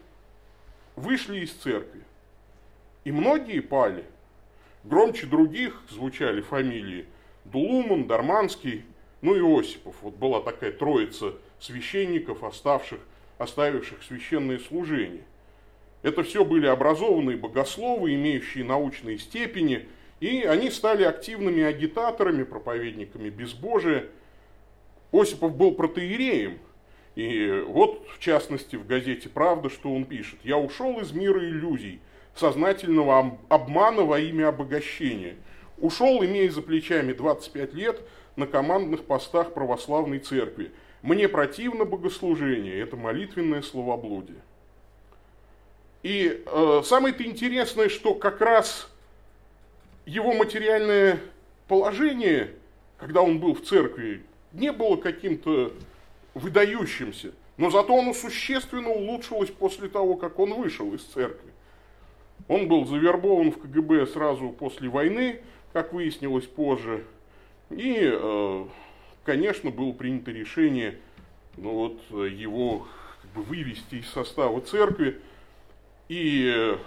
вышли 0.95 1.39
из 1.39 1.51
церкви. 1.51 2.01
И 3.03 3.11
многие 3.11 3.59
пали. 3.59 4.05
Громче 4.83 5.25
других 5.25 5.81
звучали 5.89 6.41
фамилии 6.41 7.05
Дулуман, 7.45 8.05
Дарманский, 8.05 8.83
ну 9.21 9.35
и 9.35 9.59
Осипов. 9.59 9.95
Вот 10.01 10.15
была 10.15 10.41
такая 10.41 10.71
троица 10.71 11.33
священников, 11.59 12.43
оставших, 12.43 12.99
оставивших 13.37 14.03
священные 14.03 14.59
служения. 14.59 15.23
Это 16.01 16.23
все 16.23 16.43
были 16.43 16.67
образованные 16.67 17.37
богословы, 17.37 18.13
имеющие 18.13 18.65
научные 18.65 19.17
степени, 19.17 19.87
и 20.19 20.43
они 20.43 20.69
стали 20.69 21.03
активными 21.03 21.63
агитаторами, 21.63 22.43
проповедниками 22.43 23.29
безбожия. 23.29 24.05
Осипов 25.11 25.55
был 25.55 25.73
протеереем, 25.73 26.59
и 27.15 27.63
вот, 27.67 28.07
в 28.09 28.19
частности, 28.19 28.75
в 28.75 28.87
газете 28.87 29.29
«Правда», 29.29 29.69
что 29.69 29.93
он 29.93 30.05
пишет. 30.05 30.39
«Я 30.43 30.57
ушел 30.57 30.99
из 30.99 31.11
мира 31.11 31.39
иллюзий, 31.39 32.01
сознательного 32.35 33.37
обмана 33.49 34.03
во 34.03 34.19
имя 34.19 34.47
обогащения. 34.47 35.35
Ушел, 35.77 36.23
имея 36.23 36.49
за 36.49 36.61
плечами 36.61 37.13
25 37.13 37.73
лет 37.73 38.01
на 38.35 38.47
командных 38.47 39.05
постах 39.05 39.53
православной 39.53 40.19
церкви. 40.19 40.71
Мне 41.03 41.27
противно 41.27 41.85
богослужение, 41.85 42.79
это 42.79 42.95
молитвенное 42.97 43.61
словоблудие». 43.61 44.41
И 46.01 46.43
э, 46.45 46.81
самое-то 46.83 47.23
интересное, 47.23 47.87
что 47.87 48.13
как 48.13 48.41
раз 48.41 48.89
его 50.05 50.33
материальное 50.33 51.19
положение, 51.67 52.51
когда 52.97 53.21
он 53.21 53.39
был 53.39 53.55
в 53.55 53.63
церкви, 53.63 54.23
не 54.51 54.71
было 54.71 54.95
каким-то 54.97 55.73
выдающимся, 56.33 57.33
но 57.57 57.69
зато 57.69 57.97
оно 57.97 58.13
существенно 58.13 58.89
улучшилось 58.89 59.49
после 59.49 59.87
того, 59.87 60.15
как 60.15 60.39
он 60.39 60.53
вышел 60.53 60.93
из 60.93 61.03
церкви. 61.03 61.51
Он 62.47 62.67
был 62.67 62.85
завербован 62.85 63.51
в 63.51 63.59
КГБ 63.59 64.07
сразу 64.07 64.49
после 64.49 64.89
войны, 64.89 65.41
как 65.71 65.93
выяснилось 65.93 66.45
позже, 66.45 67.05
и, 67.69 67.97
э, 68.01 68.65
конечно, 69.23 69.71
было 69.71 69.91
принято 69.91 70.31
решение 70.31 70.97
ну, 71.57 71.71
вот, 72.09 72.27
его 72.29 72.87
как 73.21 73.31
бы, 73.31 73.43
вывести 73.43 73.95
из 73.95 74.09
состава 74.09 74.61
церкви. 74.61 75.19
И 76.09 76.77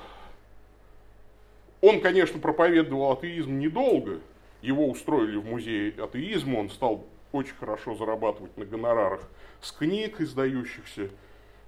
он, 1.81 2.01
конечно, 2.01 2.41
проповедовал 2.41 3.13
атеизм 3.13 3.59
недолго. 3.59 4.21
Его 4.63 4.89
устроили 4.89 5.37
в 5.37 5.45
музей 5.45 5.91
атеизма, 5.91 6.59
он 6.59 6.71
стал 6.71 7.05
очень 7.33 7.55
хорошо 7.55 7.95
зарабатывать 7.95 8.57
на 8.57 8.65
гонорарах 8.65 9.29
с 9.61 9.71
книг, 9.73 10.21
издающихся 10.21 11.11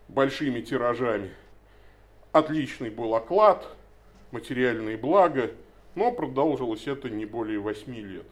большими 0.09 0.61
тиражами. 0.61 1.31
Отличный 2.33 2.91
был 2.91 3.15
оклад, 3.15 3.69
материальные 4.31 4.97
блага, 4.97 5.51
но 5.95 6.13
продолжилось 6.13 6.87
это 6.87 7.11
не 7.11 7.27
более 7.27 7.59
8 7.59 7.95
лет. 7.95 8.27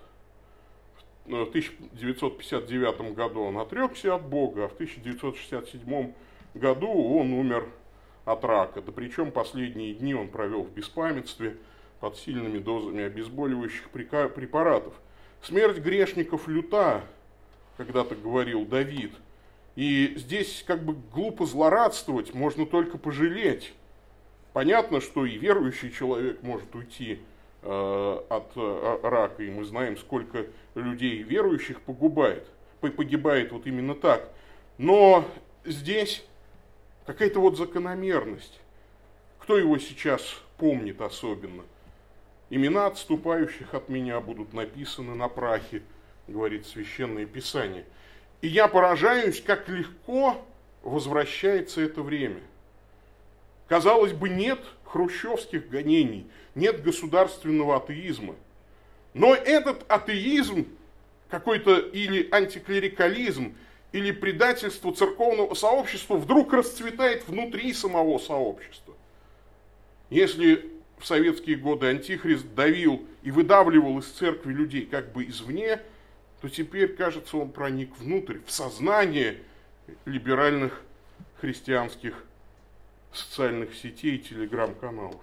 В 1.27 1.43
1959 1.43 3.15
году 3.15 3.43
он 3.43 3.59
отрекся 3.59 4.15
от 4.15 4.23
Бога, 4.27 4.67
а 4.67 4.69
в 4.69 4.75
1967 4.75 6.12
году 6.55 6.89
он 6.89 7.33
умер 7.33 7.69
от 8.27 8.45
рака. 8.45 8.83
Да 8.83 8.93
причем 8.93 9.31
последние 9.31 9.95
дни 9.95 10.15
он 10.15 10.29
провел 10.29 10.65
в 10.65 10.73
беспамятстве 10.73 11.57
под 12.01 12.19
сильными 12.19 12.59
дозами 12.59 13.05
обезболивающих 13.05 13.89
препаратов. 13.89 14.93
Смерть 15.41 15.79
грешников 15.79 16.49
люта, 16.49 17.03
когда-то 17.79 18.15
говорил 18.15 18.67
Давид. 18.67 19.12
И 19.77 20.15
здесь 20.17 20.65
как 20.67 20.83
бы 20.83 20.97
глупо 21.12 21.47
злорадствовать, 21.47 22.35
можно 22.35 22.67
только 22.67 22.99
пожалеть. 22.99 23.73
Понятно, 24.53 25.01
что 25.01 25.25
и 25.25 25.37
верующий 25.37 25.93
человек 25.93 26.43
может 26.43 26.75
уйти 26.75 27.21
э, 27.62 28.21
от 28.29 28.53
э, 28.57 28.99
рака, 29.03 29.43
и 29.43 29.51
мы 29.51 29.65
знаем, 29.65 29.99
сколько 29.99 30.47
людей 30.75 31.23
верующих 31.23 31.83
погубает, 31.83 32.49
погибает 32.81 33.53
вот 33.53 33.67
именно 33.67 33.95
так. 33.95 34.31
Но 34.79 35.25
здесь 35.65 36.25
какая-то 37.07 37.40
вот 37.40 37.57
закономерность. 37.57 38.61
Кто 39.38 39.57
его 39.57 39.79
сейчас 39.79 40.23
помнит 40.59 41.01
особенно? 41.01 41.64
Имена 42.51 42.87
отступающих 42.87 43.75
от 43.75 43.88
меня 43.88 44.21
будут 44.21 44.53
написаны 44.53 45.14
на 45.14 45.29
прахе, 45.29 45.83
говорит 46.29 46.66
Священное 46.66 47.27
Писание. 47.27 47.85
И 48.40 48.49
я 48.49 48.69
поражаюсь, 48.69 49.40
как 49.40 49.69
легко 49.69 50.45
возвращается 50.83 51.81
это 51.81 52.03
время. 52.03 52.40
Казалось 53.69 54.12
бы, 54.12 54.29
нет 54.29 54.61
хрущевских 54.85 55.69
гонений, 55.69 56.27
нет 56.55 56.83
государственного 56.83 57.77
атеизма. 57.77 58.37
Но 59.14 59.35
этот 59.35 59.85
атеизм, 59.90 60.66
какой-то 61.29 61.79
или 61.79 62.29
антиклерикализм, 62.31 63.57
или 63.97 64.11
предательство 64.11 64.95
церковного 64.95 65.55
сообщества 65.55 66.17
вдруг 66.17 66.53
расцветает 66.53 67.27
внутри 67.27 67.73
самого 67.73 68.19
сообщества. 68.19 68.95
Если 70.11 70.71
в 70.99 71.07
советские 71.07 71.57
годы 71.57 71.87
антихрист 71.87 72.47
давил 72.55 73.07
и 73.23 73.31
выдавливал 73.31 73.99
из 73.99 74.07
церкви 74.07 74.53
людей 74.53 74.85
как 74.85 75.13
бы 75.13 75.25
извне, 75.25 75.81
то 76.43 76.51
теперь, 76.51 76.95
кажется, 76.95 77.39
он 77.39 77.51
проник 77.51 77.97
внутрь, 77.99 78.39
в 78.45 78.51
сознание 78.51 79.39
либеральных 80.05 80.83
христианских 81.41 82.23
социальных 83.15 83.75
сетей 83.75 84.17
и 84.17 84.19
телеграм-каналов. 84.19 85.23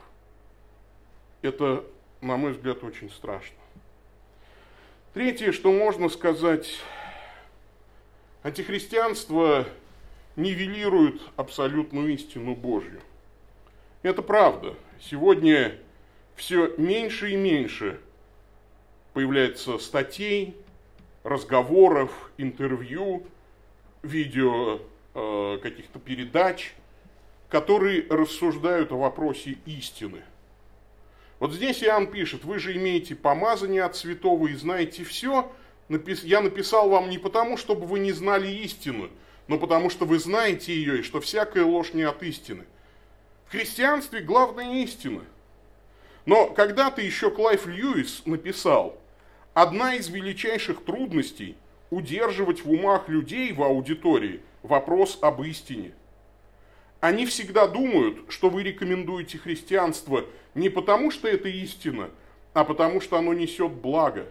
Это, 1.44 1.84
на 2.22 2.38
мой 2.38 2.54
взгляд, 2.54 2.84
очень 2.84 3.12
страшно. 3.12 3.56
Третье, 5.14 5.52
что 5.52 5.72
можно 5.72 6.10
сказать, 6.10 6.80
антихристианство 8.43 9.65
нивелирует 10.36 11.21
абсолютную 11.36 12.13
истину 12.13 12.56
Божью. 12.56 13.01
Это 14.03 14.21
правда. 14.21 14.75
Сегодня 15.01 15.75
все 16.36 16.73
меньше 16.77 17.32
и 17.32 17.36
меньше 17.36 17.99
появляется 19.13 19.77
статей, 19.77 20.56
разговоров, 21.23 22.32
интервью, 22.38 23.25
видео 24.01 24.79
э, 25.13 25.60
каких-то 25.62 25.99
передач, 25.99 26.73
которые 27.49 28.06
рассуждают 28.10 28.91
о 28.91 28.97
вопросе 28.97 29.58
истины. 29.65 30.23
Вот 31.39 31.53
здесь 31.53 31.84
Иоанн 31.84 32.08
пишет, 32.08 32.43
вы 32.43 32.60
же 32.60 32.75
имеете 32.75 33.15
помазание 33.15 33.84
от 33.84 33.95
святого 33.95 34.47
и 34.47 34.56
знаете 34.56 35.03
все. 35.03 35.51
Я 35.89 36.41
написал 36.41 36.89
вам 36.89 37.10
не 37.10 37.17
потому, 37.17 37.58
чтобы 37.58 37.86
вы 37.86 38.00
не 38.00 38.12
знали 38.12 38.48
истину, 38.48 39.10
но 39.48 39.58
потому 39.58 39.89
что 39.89 40.06
вы 40.06 40.19
знаете 40.19 40.74
ее, 40.74 41.00
и 41.00 41.04
что 41.04 41.19
всякая 41.19 41.65
ложь 41.65 41.93
не 41.93 42.04
от 42.04 42.24
истины. 42.24 42.65
В 43.46 43.52
христианстве 43.52 44.22
главная 44.22 44.84
истина. 44.84 45.24
Но 46.26 46.48
когда-то 46.48 47.02
еще 47.02 47.30
Клайв 47.30 47.67
Льюис 47.67 48.24
написал– 48.26 48.98
Одна 49.54 49.93
из 49.93 50.10
величайших 50.10 50.84
трудностей– 50.84 51.56
удерживать 51.91 52.65
в 52.65 52.72
умах 52.72 53.08
людей 53.08 53.54
в 53.54 53.62
аудитории 53.62 54.41
вопрос 54.63 55.19
об 55.22 55.43
истине. 55.43 55.93
они 57.00 57.28
всегда 57.28 57.67
думают, 57.67 58.26
что 58.30 58.50
вы 58.50 58.63
рекомендуете 58.63 59.38
христианство 59.38 60.26
не 60.56 60.69
потому, 60.69 61.12
что 61.12 61.28
это 61.28 61.50
истина, 61.50 62.10
а 62.54 62.63
потому, 62.63 63.00
что 63.00 63.17
оно 63.17 63.36
несет 63.36 63.74
благо. 63.74 64.26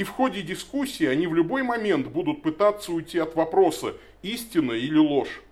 И 0.00 0.02
в 0.02 0.08
ходе 0.08 0.40
дискуссии 0.40 1.04
они 1.04 1.26
в 1.26 1.34
любой 1.34 1.62
момент 1.62 2.06
будут 2.06 2.40
пытаться 2.40 2.90
уйти 2.90 3.18
от 3.18 3.34
вопроса, 3.34 3.94
истина 4.22 4.72
или 4.72 4.96
ложь, 4.96 5.42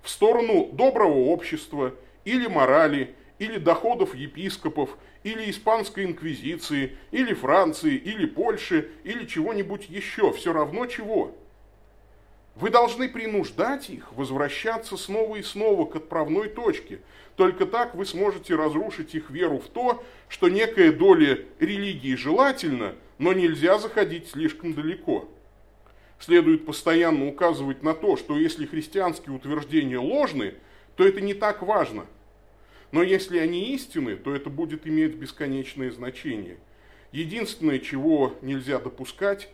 в 0.00 0.08
сторону 0.08 0.68
доброго 0.70 1.24
общества 1.32 1.92
или 2.24 2.46
морали, 2.46 3.16
или 3.40 3.58
доходов 3.58 4.14
епископов, 4.14 4.96
или 5.24 5.50
Испанской 5.50 6.04
инквизиции, 6.04 6.96
или 7.10 7.34
Франции, 7.34 7.96
или 7.96 8.26
Польши, 8.26 8.88
или 9.02 9.26
чего-нибудь 9.26 9.88
еще, 9.88 10.32
все 10.32 10.52
равно 10.52 10.86
чего. 10.86 11.34
Вы 12.56 12.70
должны 12.70 13.10
принуждать 13.10 13.90
их 13.90 14.10
возвращаться 14.14 14.96
снова 14.96 15.36
и 15.36 15.42
снова 15.42 15.84
к 15.84 15.96
отправной 15.96 16.48
точке. 16.48 17.00
Только 17.36 17.66
так 17.66 17.94
вы 17.94 18.06
сможете 18.06 18.54
разрушить 18.56 19.14
их 19.14 19.28
веру 19.30 19.58
в 19.58 19.68
то, 19.68 20.02
что 20.28 20.48
некая 20.48 20.90
доля 20.90 21.40
религии 21.58 22.14
желательна, 22.14 22.94
но 23.18 23.34
нельзя 23.34 23.78
заходить 23.78 24.30
слишком 24.30 24.72
далеко. 24.72 25.28
Следует 26.18 26.64
постоянно 26.64 27.28
указывать 27.28 27.82
на 27.82 27.92
то, 27.92 28.16
что 28.16 28.38
если 28.38 28.64
христианские 28.64 29.36
утверждения 29.36 29.98
ложны, 29.98 30.54
то 30.96 31.06
это 31.06 31.20
не 31.20 31.34
так 31.34 31.60
важно. 31.60 32.06
Но 32.90 33.02
если 33.02 33.38
они 33.38 33.74
истины, 33.74 34.16
то 34.16 34.34
это 34.34 34.48
будет 34.48 34.86
иметь 34.86 35.14
бесконечное 35.16 35.90
значение. 35.90 36.56
Единственное, 37.12 37.80
чего 37.80 38.32
нельзя 38.40 38.78
допускать, 38.78 39.50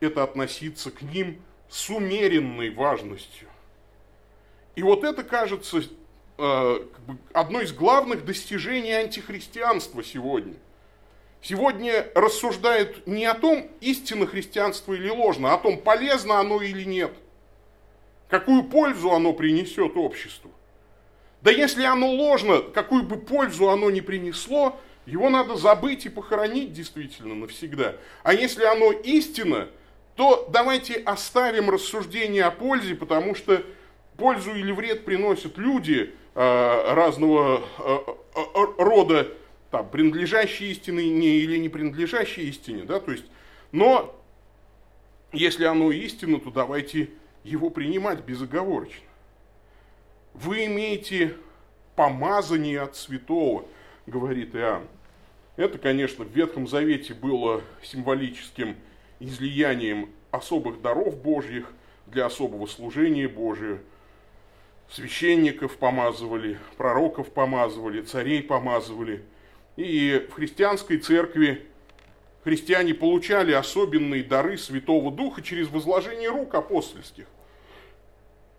это 0.00 0.22
относиться 0.22 0.90
к 0.90 1.00
ним 1.00 1.38
с 1.72 1.88
умеренной 1.88 2.68
важностью. 2.68 3.48
И 4.76 4.82
вот 4.82 5.04
это 5.04 5.24
кажется 5.24 5.82
э, 6.36 6.86
одно 7.32 7.60
из 7.62 7.72
главных 7.72 8.26
достижений 8.26 8.92
антихристианства 8.92 10.04
сегодня. 10.04 10.54
Сегодня 11.40 12.06
рассуждают 12.14 13.06
не 13.06 13.24
о 13.24 13.34
том, 13.34 13.70
истинно 13.80 14.26
христианство 14.26 14.92
или 14.92 15.08
ложно, 15.08 15.52
а 15.52 15.54
о 15.54 15.58
том, 15.58 15.78
полезно 15.78 16.38
оно 16.40 16.60
или 16.60 16.84
нет. 16.84 17.12
Какую 18.28 18.64
пользу 18.64 19.10
оно 19.10 19.32
принесет 19.32 19.96
обществу. 19.96 20.50
Да 21.40 21.50
если 21.50 21.84
оно 21.84 22.10
ложно, 22.10 22.60
какую 22.60 23.04
бы 23.04 23.16
пользу 23.16 23.70
оно 23.70 23.90
ни 23.90 24.00
принесло, 24.00 24.78
его 25.06 25.30
надо 25.30 25.56
забыть 25.56 26.04
и 26.04 26.10
похоронить 26.10 26.74
действительно 26.74 27.34
навсегда. 27.34 27.96
А 28.22 28.34
если 28.34 28.64
оно 28.64 28.92
истинно, 28.92 29.68
то 30.16 30.48
давайте 30.52 30.94
оставим 30.94 31.70
рассуждение 31.70 32.44
о 32.44 32.50
пользе, 32.50 32.94
потому 32.94 33.34
что 33.34 33.62
пользу 34.16 34.54
или 34.54 34.72
вред 34.72 35.04
приносят 35.04 35.58
люди 35.58 36.14
э, 36.34 36.94
разного 36.94 37.62
э, 37.78 37.98
э, 38.36 38.64
рода, 38.78 39.28
там, 39.70 39.88
принадлежащие 39.88 40.72
истине 40.72 41.08
не, 41.08 41.38
или 41.38 41.56
не 41.56 41.68
принадлежащие 41.68 42.46
истине, 42.46 42.84
да, 42.84 43.00
то 43.00 43.12
есть, 43.12 43.24
но 43.72 44.14
если 45.32 45.64
оно 45.64 45.90
истинно, 45.90 46.40
то 46.40 46.50
давайте 46.50 47.10
его 47.42 47.70
принимать 47.70 48.20
безоговорочно. 48.20 49.06
Вы 50.34 50.66
имеете 50.66 51.36
помазание 51.96 52.82
от 52.82 52.96
святого, 52.96 53.64
говорит 54.06 54.54
Иоанн. 54.54 54.86
Это, 55.56 55.78
конечно, 55.78 56.24
в 56.24 56.28
Ветхом 56.28 56.66
Завете 56.66 57.14
было 57.14 57.62
символическим 57.82 58.76
излиянием 59.22 60.10
особых 60.30 60.80
даров 60.80 61.16
Божьих 61.20 61.72
для 62.06 62.26
особого 62.26 62.66
служения 62.66 63.28
Божия. 63.28 63.78
Священников 64.90 65.78
помазывали, 65.78 66.58
пророков 66.76 67.32
помазывали, 67.32 68.02
царей 68.02 68.42
помазывали. 68.42 69.24
И 69.76 70.26
в 70.30 70.34
христианской 70.34 70.98
церкви 70.98 71.66
христиане 72.44 72.92
получали 72.92 73.52
особенные 73.52 74.22
дары 74.22 74.58
Святого 74.58 75.10
Духа 75.10 75.40
через 75.40 75.68
возложение 75.68 76.28
рук 76.28 76.54
апостольских, 76.54 77.26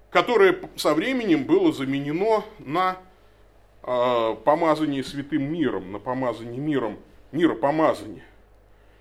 которое 0.10 0.58
со 0.76 0.95
временем 0.95 1.43
было 1.43 1.71
заменено 1.71 2.43
на 2.58 2.97
э, 3.84 4.36
помазание 4.43 5.04
святым 5.04 5.52
миром, 5.54 5.91
на 5.91 5.99
помазание 5.99 6.60
миром, 6.60 6.97
миропомазание. 7.32 8.23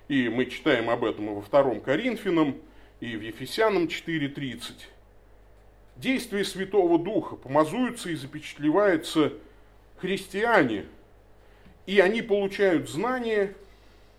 И 0.08 0.28
мы 0.28 0.46
читаем 0.46 0.90
об 0.90 1.04
этом 1.04 1.30
и 1.30 1.34
во 1.34 1.42
втором 1.42 1.80
Коринфянам, 1.80 2.56
и 3.00 3.16
в 3.16 3.22
Ефесянам 3.22 3.84
4.30. 3.84 4.72
Действие 5.96 6.44
Святого 6.44 6.98
Духа 6.98 7.36
помазуются 7.36 8.10
и 8.10 8.14
запечатлеваются 8.14 9.32
христиане, 9.98 10.86
и 11.86 12.00
они 12.00 12.22
получают 12.22 12.88
знания 12.88 13.54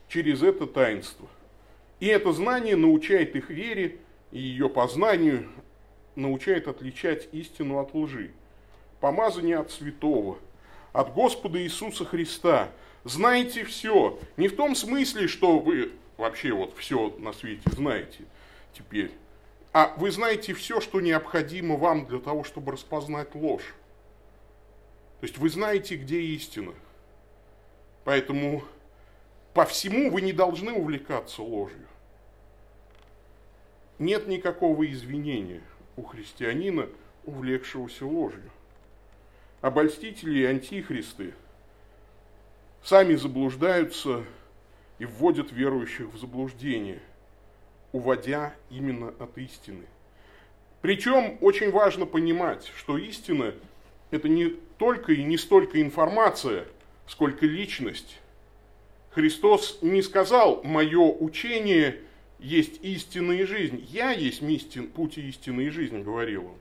через 0.07 0.43
это 0.43 0.67
таинство. 0.67 1.27
И 1.99 2.07
это 2.07 2.31
знание 2.33 2.75
научает 2.75 3.35
их 3.35 3.49
вере 3.49 3.97
и 4.31 4.39
ее 4.39 4.69
познанию, 4.69 5.49
научает 6.15 6.67
отличать 6.67 7.29
истину 7.31 7.79
от 7.79 7.93
лжи. 7.93 8.31
Помазание 8.99 9.57
от 9.57 9.71
святого, 9.71 10.37
от 10.91 11.13
Господа 11.13 11.61
Иисуса 11.61 12.05
Христа– 12.05 12.69
знаете 13.03 13.65
все. 13.65 14.19
Не 14.37 14.47
в 14.47 14.55
том 14.55 14.75
смысле, 14.75 15.27
что 15.27 15.59
вы 15.59 15.91
вообще 16.17 16.53
вот 16.53 16.77
все 16.77 17.13
на 17.19 17.33
свете 17.33 17.69
знаете 17.71 18.23
теперь, 18.73 19.11
а 19.71 19.93
вы 19.97 20.11
знаете 20.11 20.53
все, 20.53 20.79
что 20.79 21.01
необходимо 21.01 21.75
вам 21.75 22.05
для 22.05 22.19
того, 22.19 22.43
чтобы 22.43 22.71
распознать 22.71 23.35
ложь. 23.35 23.73
То 25.19 25.27
есть 25.27 25.37
вы 25.37 25.49
знаете, 25.49 25.95
где 25.95 26.19
истина. 26.21 26.73
Поэтому 28.03 28.63
по 29.53 29.65
всему 29.65 30.11
вы 30.11 30.21
не 30.21 30.33
должны 30.33 30.73
увлекаться 30.73 31.41
ложью. 31.41 31.87
Нет 33.99 34.27
никакого 34.27 34.89
извинения 34.91 35.61
у 35.95 36.03
христианина, 36.03 36.89
увлекшегося 37.25 38.05
ложью. 38.05 38.49
Обольстители 39.61 40.39
и 40.39 40.45
антихристы– 40.45 41.33
сами 42.83 43.15
заблуждаются 43.15 44.23
и 44.99 45.05
вводят 45.05 45.51
верующих 45.51 46.13
в 46.13 46.17
заблуждение, 46.17 46.99
уводя 47.91 48.53
именно 48.69 49.13
от 49.19 49.37
истины. 49.37 49.85
Причем 50.81 51.37
очень 51.41 51.71
важно 51.71 52.05
понимать, 52.05 52.71
что 52.75 52.97
истина– 52.97 53.53
это 54.11 54.27
не 54.27 54.49
только 54.77 55.13
и 55.13 55.23
не 55.23 55.37
столько 55.37 55.81
информация, 55.81 56.65
сколько 57.07 57.45
личность. 57.45 58.19
Христос 59.11 59.79
не 59.81 60.01
сказал 60.01 60.61
«мое 60.63 60.99
учение 60.99 62.01
есть 62.39 62.83
истина 62.83 63.31
и 63.31 63.43
жизнь». 63.43 63.87
«Я 63.89 64.11
есть 64.11 64.41
истин, 64.41 64.87
путь 64.87 65.17
истины 65.17 65.61
и 65.61 65.69
жизнь», 65.69 66.01
говорил 66.01 66.47
он. 66.47 66.57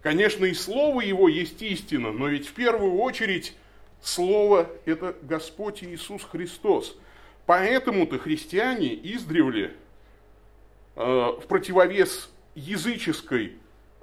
Конечно, 0.00 0.46
и 0.46 0.54
слово 0.54 1.02
его 1.02 1.28
есть 1.28 1.60
истина, 1.62 2.12
но 2.12 2.28
ведь 2.28 2.48
в 2.48 2.54
первую 2.54 2.94
очередь 2.94 3.54
Слово– 4.02 4.68
это 4.84 5.16
Господь 5.22 5.84
Иисус 5.84 6.24
Христос. 6.24 6.96
Поэтому-то 7.46 8.18
христиане 8.18 8.94
издревле 8.94 9.74
э, 10.96 11.02
в 11.02 11.46
противовес 11.46 12.28
языческой 12.56 13.52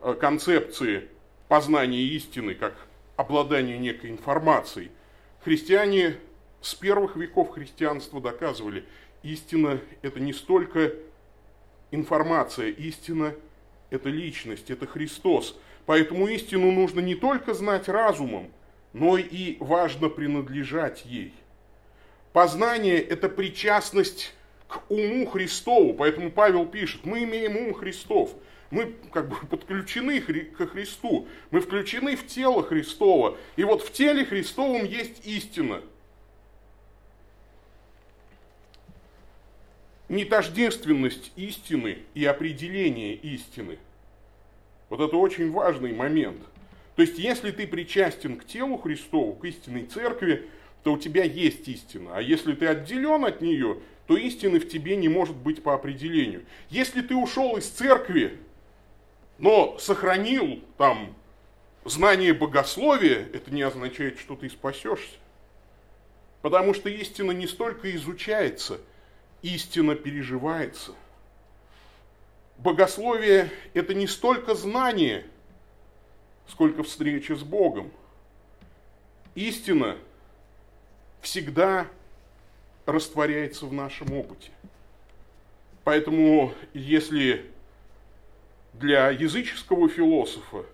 э, 0.01 0.13
концепции 0.13 1.09
познания 1.49 2.01
истины, 2.01 2.55
как 2.55 2.75
обладания 3.17 3.77
некой 3.77 4.11
информацией, 4.11 4.89
христиане 5.43 6.15
с 6.61 6.73
первых 6.75 7.17
веков 7.17 7.51
христианства 7.51 8.21
доказывали, 8.21 8.85
истина– 9.21 9.81
это 10.01 10.21
не 10.21 10.31
столько 10.31 10.93
информация, 11.91 12.69
истина– 12.69 13.35
это 13.89 14.07
личность, 14.07 14.69
это 14.69 14.87
Христос. 14.87 15.57
Поэтому 15.85 16.27
истину 16.27 16.71
нужно 16.71 17.01
не 17.01 17.15
только 17.15 17.53
знать 17.53 17.89
разумом, 17.89 18.51
но 18.93 19.17
и 19.17 19.57
важно 19.59 20.09
принадлежать 20.09 21.05
ей. 21.05 21.33
Познание– 22.33 22.99
это 22.99 23.29
причастность 23.29 24.33
к 24.67 24.89
уму 24.89 25.25
Христову, 25.27 25.93
поэтому 25.93 26.31
Павел 26.31 26.65
пишет, 26.65 27.05
мы 27.05 27.23
имеем 27.23 27.57
ум 27.57 27.73
Христов, 27.73 28.31
мы 28.69 28.95
как 29.11 29.29
бы 29.29 29.35
подключены 29.47 30.21
ко 30.21 30.67
Христу, 30.67 31.27
мы 31.49 31.59
включены 31.59 32.15
в 32.15 32.27
тело 32.27 32.61
Христово, 32.61 33.37
и 33.55 33.63
вот 33.63 33.81
в 33.81 33.91
теле 33.91 34.25
Христовом 34.25 34.85
есть 34.85 35.25
истина. 35.25 35.81
Нетождественность 40.07 41.31
истины 41.35 41.99
и 42.15 42.25
определение 42.25 43.13
истины. 43.15 43.77
Вот 44.89 44.99
это 45.01 45.15
очень 45.17 45.51
важный 45.51 45.93
момент– 45.93 46.41
то 46.99 47.03
есть, 47.03 47.17
если 47.17 47.51
ты 47.51 47.65
причастен 47.65 48.35
к 48.35 48.43
телу 48.45 48.77
Христову, 48.77 49.31
к 49.31 49.45
истинной 49.45 49.85
церкви, 49.85 50.49
то 50.83 50.91
у 50.91 50.97
тебя 50.97 51.23
есть 51.23 51.65
истина. 51.69 52.17
А 52.17 52.21
если 52.21 52.51
ты 52.51 52.67
отделен 52.67 53.23
от 53.23 53.39
нее, 53.39 53.79
то 54.05 54.17
истины 54.17 54.59
в 54.59 54.67
тебе 54.67 54.97
не 54.97 55.07
может 55.07 55.37
быть 55.37 55.63
по 55.63 55.73
определению. 55.73 56.43
Если 56.69 57.01
ты 57.01 57.15
ушел 57.15 57.55
из 57.55 57.69
церкви, 57.69 58.37
но 59.37 59.77
сохранил 59.79 60.61
там 60.77 61.15
знание 61.85 62.33
богословия, 62.33 63.29
это 63.31 63.49
не 63.49 63.61
означает, 63.61 64.19
что 64.19 64.35
ты 64.35 64.49
спасешься. 64.49 65.15
Потому 66.41 66.73
что 66.73 66.89
истина 66.89 67.31
не 67.31 67.47
столько 67.47 67.95
изучается, 67.95 68.81
истина 69.41 69.95
переживается. 69.95 70.91
Богословие– 72.57 73.49
это 73.73 73.93
не 73.93 74.05
столько 74.05 74.53
знание, 74.53 75.25
сколько 76.49 76.83
встреча 76.83 77.35
с 77.35 77.43
Богом. 77.43 77.91
Истина 79.35 79.97
всегда 81.21 81.87
растворяется 82.85 83.65
в 83.65 83.73
нашем 83.73 84.13
опыте. 84.13 84.51
Поэтому, 85.83 86.53
если 86.73 87.45
для 88.73 89.09
языческого 89.09 89.89
философа 89.89 90.65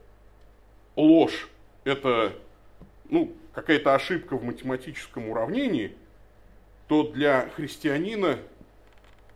ложь– 0.96 1.50
это 1.84 2.34
ну, 3.10 3.34
какая-то 3.54 3.94
ошибка 3.94 4.38
в 4.38 4.44
математическом 4.44 5.30
уравнении, 5.30 5.96
то 6.88 7.04
для 7.04 7.50
христианина 7.56 8.40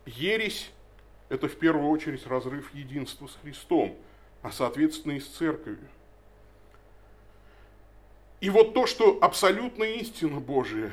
ересь– 0.06 0.70
это 1.28 1.48
в 1.48 1.56
первую 1.56 1.88
очередь 1.88 2.26
разрыв 2.26 2.74
единства 2.74 3.26
с 3.26 3.38
Христом, 3.42 3.96
а 4.42 4.50
соответственно 4.50 5.12
и 5.12 5.20
с 5.20 5.26
церковью. 5.26 5.88
И 8.40 8.48
вот 8.48 8.72
то, 8.72 8.86
что 8.86 9.18
абсолютная 9.20 9.94
истина 9.94 10.40
Божия, 10.40 10.90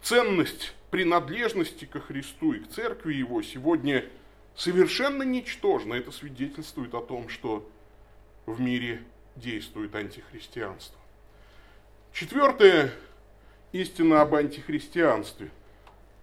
ценность 0.00 0.74
принадлежности 0.90 1.84
ко 1.84 2.00
Христу 2.00 2.54
и 2.54 2.60
к 2.60 2.70
церкви 2.70 3.14
его 3.14 3.42
сегодня 3.42 4.04
совершенно 4.56 5.22
ничтожна. 5.22 5.94
Это 5.94 6.10
свидетельствует 6.10 6.94
о 6.94 7.00
том, 7.00 7.28
что 7.28 7.68
в 8.46 8.60
мире 8.60 9.02
действует 9.36 9.94
антихристианство. 9.94 10.98
Четвертая 12.12 12.92
истина 13.72 14.22
об 14.22 14.34
антихристианстве. 14.34 15.50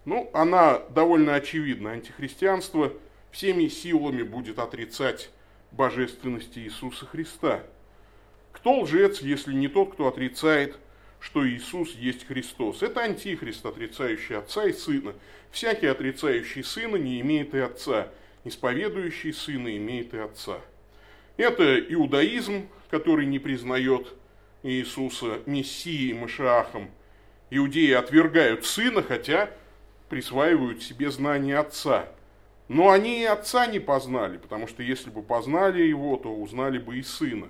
Ну, 0.06 0.30
она 0.34 0.80
довольно 0.90 1.36
очевидна. 1.36 1.92
Антихристианство 1.92 2.94
всеми 3.32 3.68
силами 3.68 4.24
будет 4.24 4.60
отрицать 4.60 5.30
божественности 5.72 6.60
Иисуса 6.60 7.06
Христа. 7.06 7.64
Кто 8.52 8.82
лжец, 8.82 9.22
если 9.22 9.54
не 9.54 9.68
тот, 9.68 9.94
кто 9.94 10.08
отрицает 10.08 10.78
что 11.20 11.48
Иисус 11.48 11.94
есть 11.96 12.26
Христос. 12.26 12.82
Это 12.82 13.02
антихрист, 13.02 13.66
отрицающий 13.66 14.38
Отца 14.38 14.66
и 14.66 14.74
Сына. 14.74 15.14
Всякий, 15.52 15.88
отрицающий 15.88 16.64
Сына, 16.64 16.96
не 16.96 17.20
имеет 17.22 17.54
и 17.54 17.60
Отца. 17.60 18.08
Исповедующий 18.46 19.34
Сына 19.34 19.76
имеет 19.76 20.14
и 20.14 20.18
Отца. 20.18 20.60
Это 21.38 21.80
иудаизм, 21.80 22.68
который 22.90 23.26
не 23.26 23.40
признает 23.40 24.14
Иисуса 24.64 25.40
Мессией, 25.46 26.14
Машиахом. 26.14 26.90
Иудеи 27.50 27.92
отвергают 27.92 28.66
Сына, 28.66 29.02
хотя 29.04 29.50
присваивают 30.10 30.84
себе 30.84 31.12
знание 31.12 31.58
Отца. 31.58 32.08
Но 32.68 32.92
они 32.92 33.22
и 33.22 33.26
Отца 33.26 33.66
не 33.66 33.80
познали, 33.80 34.38
потому 34.38 34.68
что 34.68 34.84
если 34.84 35.10
бы 35.10 35.22
познали 35.22 35.82
Его, 35.82 36.18
то 36.18 36.34
узнали 36.34 36.78
бы 36.78 36.98
и 36.98 37.04
Сына. 37.04 37.48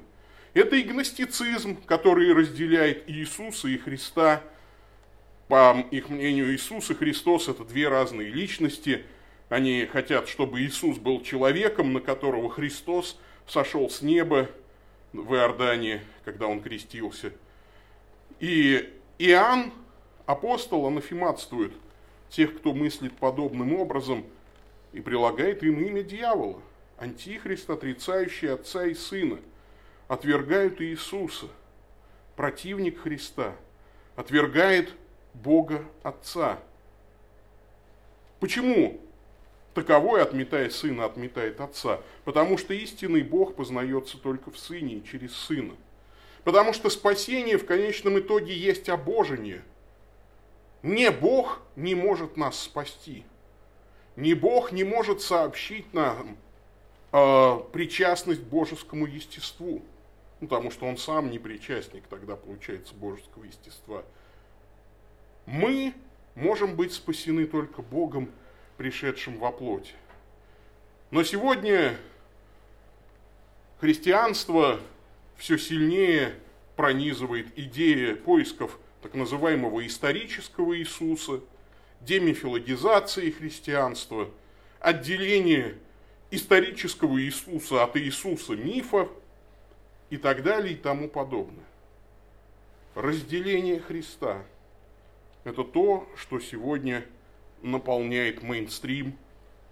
Это 0.60 0.78
игностицизм, 0.78 1.82
который 1.86 2.34
разделяет 2.34 3.10
Иисуса 3.10 3.69
и 3.69 3.78
Христа. 3.78 4.43
По 5.48 5.86
их 5.89 6.10
мнению, 6.10 6.54
Иисус 6.54 6.91
и 6.91 6.95
Христос– 6.95 7.48
это 7.48 7.63
две 7.63 7.88
разные 7.88 8.30
личности. 8.30 9.06
Они 9.48 9.86
хотят, 9.86 10.28
чтобы 10.28 10.60
Иисус 10.60 10.98
был 10.98 11.22
человеком, 11.22 11.93
на 11.93 12.02
которого 12.02 12.50
Христос 12.50 13.17
сошел 13.48 13.89
с 13.89 14.02
неба 14.02 14.50
в 15.13 15.34
Иордане, 15.34 16.02
когда 16.26 16.48
он 16.48 16.60
крестился. 16.60 17.32
И 18.41 18.93
Иоанн, 19.17 19.72
апостол, 20.26 20.86
анафематствует 20.88 21.72
тех, 22.30 22.58
кто 22.58 22.74
мыслит 22.74 23.13
подобным 23.15 23.76
образом, 23.76 24.26
и 24.91 25.00
прилагает 25.00 25.63
им 25.63 25.80
имя 25.80 26.04
дьявола, 26.04 26.62
антихрист, 26.98 27.69
отрицающий 27.69 28.52
Отца 28.52 28.88
и 28.88 28.93
Сына– 28.93 29.39
отвергают 30.10 30.82
Иисуса, 30.82 31.45
противник 32.36 33.04
Христа, 33.04 33.56
отвергает 34.17 34.91
Бога 35.34 35.86
Отца. 36.04 36.60
Почему 38.41 39.00
таковой, 39.74 40.22
отметая 40.22 40.69
Сына, 40.72 41.06
отметает 41.06 41.62
Отца? 41.62 42.02
Потому 42.26 42.58
что 42.58 42.74
истинный 42.74 43.22
Бог 43.22 43.56
познается 43.56 44.17
только 44.17 44.52
в 44.52 44.58
Сыне 44.58 44.95
и 44.95 45.04
через 45.06 45.36
Сына. 45.36 45.76
Потому 46.43 46.74
что 46.74 46.89
спасение 46.89 47.58
в 47.58 47.65
конечном 47.65 48.17
итоге 48.19 48.54
есть 48.54 48.89
обожение. 48.89 49.62
Не 50.82 51.12
Бог 51.12 51.62
не 51.76 51.93
может 51.93 52.36
нас 52.36 52.60
спасти. 52.60 53.26
Не 54.15 54.34
Бог 54.34 54.72
не 54.72 54.84
может 54.84 55.22
сообщить 55.22 55.93
нам 55.93 56.36
э, 57.12 57.60
причастность 57.72 58.41
к 58.41 58.45
божескому 58.45 59.06
естеству. 59.06 59.84
Ну, 60.39 60.47
потому 60.47 60.71
что 60.71 60.86
он 60.86 60.97
сам 60.97 61.30
не 61.30 61.39
причастник 61.39 62.04
тогда, 62.08 62.36
получается, 62.36 62.93
божеского 62.95 63.43
естества. 63.43 64.06
Мы 65.45 65.93
можем 66.36 66.75
быть 66.75 66.93
спасены 66.93 67.45
только 67.45 67.82
Богом, 67.82 68.32
пришедшим 68.78 69.38
во 69.38 69.52
плоти. 69.52 69.93
Но 71.12 71.23
сегодня 71.23 71.97
христианство 73.80 74.80
все 75.36 75.58
сильнее 75.58 76.34
пронизывает 76.78 77.47
идея 77.58 78.15
поисков 78.15 78.80
так 79.02 79.15
называемого 79.15 79.86
исторического 79.86 80.78
Иисуса, 80.78 81.41
демифилогизации 82.02 83.32
христианства, 83.32 84.30
отделения 84.80 85.75
исторического 86.32 87.21
Иисуса 87.21 87.84
от 87.84 87.97
Иисуса 87.97 88.54
мифа, 88.54 89.10
и 90.10 90.17
так 90.17 90.43
далее 90.43 90.74
и 90.74 90.78
тому 90.78 91.08
подобное. 91.08 91.65
Разделение 92.95 93.80
Христа– 93.80 94.43
это 95.43 95.63
то, 95.63 96.08
что 96.15 96.39
сегодня 96.39 97.06
наполняет 97.62 98.41
мейнстрим 98.41 99.17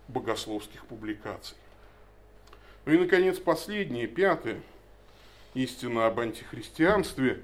богословских 0.07 0.85
публикаций. 0.85 1.57
Ну 2.85 2.93
и, 2.93 2.97
наконец, 2.97 3.39
последнее, 3.39 4.07
пятое, 4.07 4.61
истина 5.53 6.07
об 6.07 6.19
антихристианстве. 6.19 7.41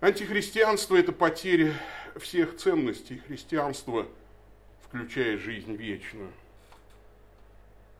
Антихристианство– 0.00 0.96
это 0.98 1.12
потеря 1.12 1.74
всех 2.16 2.56
ценностей 2.56 3.18
христианства, 3.18 4.06
включая 4.82 5.36
жизнь 5.36 5.74
вечную– 5.74 6.32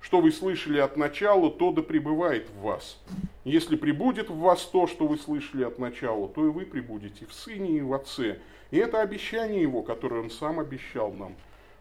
что 0.01 0.21
вы 0.21 0.33
слышали 0.33 0.79
от 0.79 0.97
начала, 0.97 1.51
то 1.51 1.73
да 1.73 1.83
пребывает 1.83 2.49
в 2.51 2.63
вас. 2.63 2.99
Если 3.45 3.77
прибудет 3.77 4.31
в 4.31 4.39
вас 4.39 4.65
то, 4.65 4.87
что 4.87 5.07
вы 5.07 5.19
слышали 5.19 5.63
от 5.63 5.79
начала, 5.79 6.29
то 6.29 6.47
и 6.47 6.51
вы 6.51 6.65
прибудете 6.65 7.27
в 7.27 7.35
Сыне 7.35 7.79
и 7.79 7.81
в 7.83 7.93
Отце. 7.93 8.39
И 8.71 8.79
это 8.79 9.01
обещание 9.03 9.63
Его, 9.63 9.83
которое 9.83 10.23
Он 10.23 10.31
сам 10.31 10.61
обещал 10.61 11.13
нам, 11.13 11.35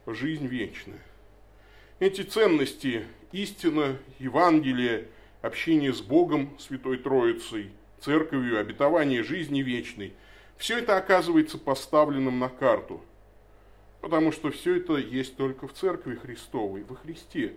жизнь 0.05 0.47
вечная. 0.47 0.99
Эти 1.99 2.21
ценности, 2.21 3.05
истина, 3.31 3.97
Евангелие, 4.19 5.07
общение 5.41 5.93
с 5.93 6.01
Богом, 6.01 6.49
Святой 6.57 6.97
Троицей, 6.97 7.71
Церковью, 7.99 8.59
обетование 8.59 9.23
жизни 9.23 9.61
вечной, 9.61 10.13
все 10.57 10.79
это 10.79 10.97
оказывается 10.97 11.57
поставленным 11.57 12.39
на 12.39 12.49
карту. 12.49 13.01
Потому 14.01 14.31
что 14.31 14.51
все 14.51 14.77
это 14.77 14.95
есть 14.95 15.35
только 15.35 15.67
в 15.67 15.73
Церкви 15.73 16.15
Христовой, 16.15 16.83
во 16.83 16.95
Христе. 16.95 17.55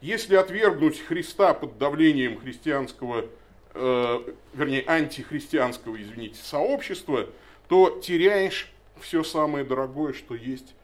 Если 0.00 0.36
отвергнуть 0.36 1.00
Христа 1.00 1.54
под 1.54 1.78
давлением 1.78 2.38
христианского, 2.38 3.26
э, 3.72 4.32
вернее, 4.52 4.84
антихристианского, 4.86 6.00
извините, 6.00 6.42
сообщества, 6.42 7.28
то 7.68 7.98
теряешь 8.00 8.70
все 9.00 9.22
самое 9.22 9.64
дорогое, 9.64 10.12
что 10.12 10.34
есть 10.34 10.74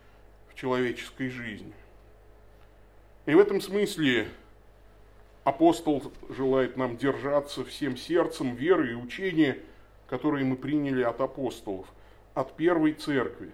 в 0.49 0.55
человеческой 0.55 1.29
жизни. 1.29 1.73
И 3.27 3.35
в 3.35 3.39
этом 3.39 3.61
смысле 3.61 4.29
апостол 5.45 6.11
желает 6.31 6.77
нам 6.77 6.97
держаться 6.97 7.65
всем 7.65 7.97
сердцем 7.97 8.55
веры 8.55 8.93
и 8.93 8.95
учения, 8.95 9.59
которые 10.09 10.45
мы 10.45 10.57
приняли 10.57 11.03
от 11.03 11.21
апостолов, 11.21 11.87
от 12.33 12.57
первой 12.57 12.95
церкви, 12.95 13.51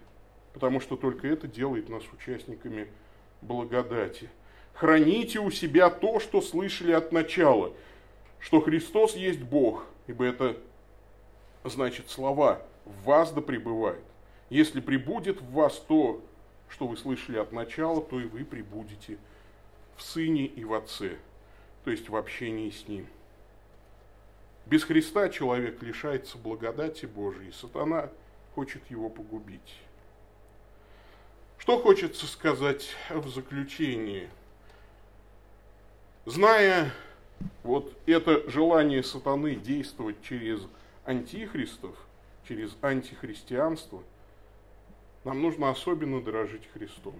потому 0.53 0.79
что 0.79 0.95
только 0.95 1.27
это 1.27 1.47
делает 1.47 1.89
нас 1.89 2.03
участниками 2.13 2.87
благодати– 3.41 4.29
храните 4.79 5.39
у 5.39 5.51
себя 5.51 5.89
то, 5.89 6.21
что 6.21 6.41
слышали 6.41 6.93
от 6.93 7.11
начала, 7.11 7.73
что 8.39 8.61
Христос 8.61 9.13
есть 9.17 9.41
Бог, 9.41 9.85
ибо 10.07 10.23
это 10.23 10.55
значит 11.65 12.09
слова 12.09 12.61
«в 12.85 13.03
вас 13.03 13.33
да 13.33 13.41
пребывает». 13.41 14.01
Если 14.49 14.79
прибудет 14.79 15.41
в 15.41 15.51
вас 15.51 15.77
то, 15.85 16.23
что 16.69 16.87
вы 16.87 16.95
слышали 16.95 17.37
от 17.37 17.51
начала, 17.51 18.01
то 18.01 18.21
и 18.21 18.23
вы 18.23 18.45
прибудете 18.45 19.17
в 19.97 20.01
Сыне 20.01 20.45
и 20.45 20.63
в 20.63 20.73
Отце, 20.73 21.17
то 21.83 21.91
есть 21.91 22.07
в 22.07 22.15
общении 22.15 22.69
с 22.69 22.87
Ним. 22.87 23.05
Без 24.65 24.85
Христа 24.85 25.27
человек 25.27 25.83
лишается 25.83 26.37
благодати 26.37 27.05
Божией, 27.05 27.51
сатана 27.51 28.09
хочет 28.55 28.89
его 28.89 29.09
погубить. 29.09 29.75
Что 31.57 31.77
хочется 31.79 32.25
сказать 32.27 32.95
в 33.09 33.27
заключении? 33.27 34.29
Зная 36.29 36.91
вот 37.63 37.91
это 38.05 38.47
желание 38.47 39.01
сатаны 39.01 39.55
действовать 39.55 40.21
через 40.21 40.61
антихристов, 41.03 41.95
через 42.47 42.77
антихристианство, 42.83 44.03
нам 45.23 45.41
нужно 45.41 45.71
особенно 45.71 46.21
дорожить 46.21 46.69
Христом. 46.71 47.15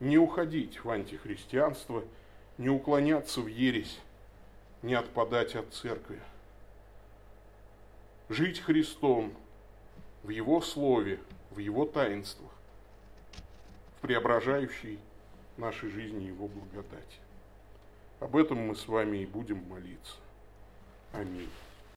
Не 0.00 0.18
уходить 0.18 0.82
в 0.82 0.90
антихристианство, 0.90 2.02
не 2.58 2.68
уклоняться 2.68 3.42
в 3.42 3.46
ересь, 3.46 4.00
не 4.82 4.94
отпадать 4.94 5.54
от 5.54 5.72
церкви. 5.72 6.18
Жить 8.28 8.58
Христом 8.58 9.32
в 10.24 10.30
Его 10.30 10.60
Слове, 10.62 11.20
в 11.52 11.58
Его 11.58 11.86
таинствах, 11.86 12.50
в 13.98 14.00
преображающей 14.00 14.98
нашей 15.56 15.90
жизни 15.90 16.24
Его 16.24 16.48
благодати. 16.48 17.20
Об 18.20 18.36
этом 18.36 18.58
мы 18.58 18.76
с 18.76 18.86
вами 18.86 19.18
и 19.18 19.26
будем 19.26 19.66
молиться. 19.68 20.16
Аминь. 21.12 21.48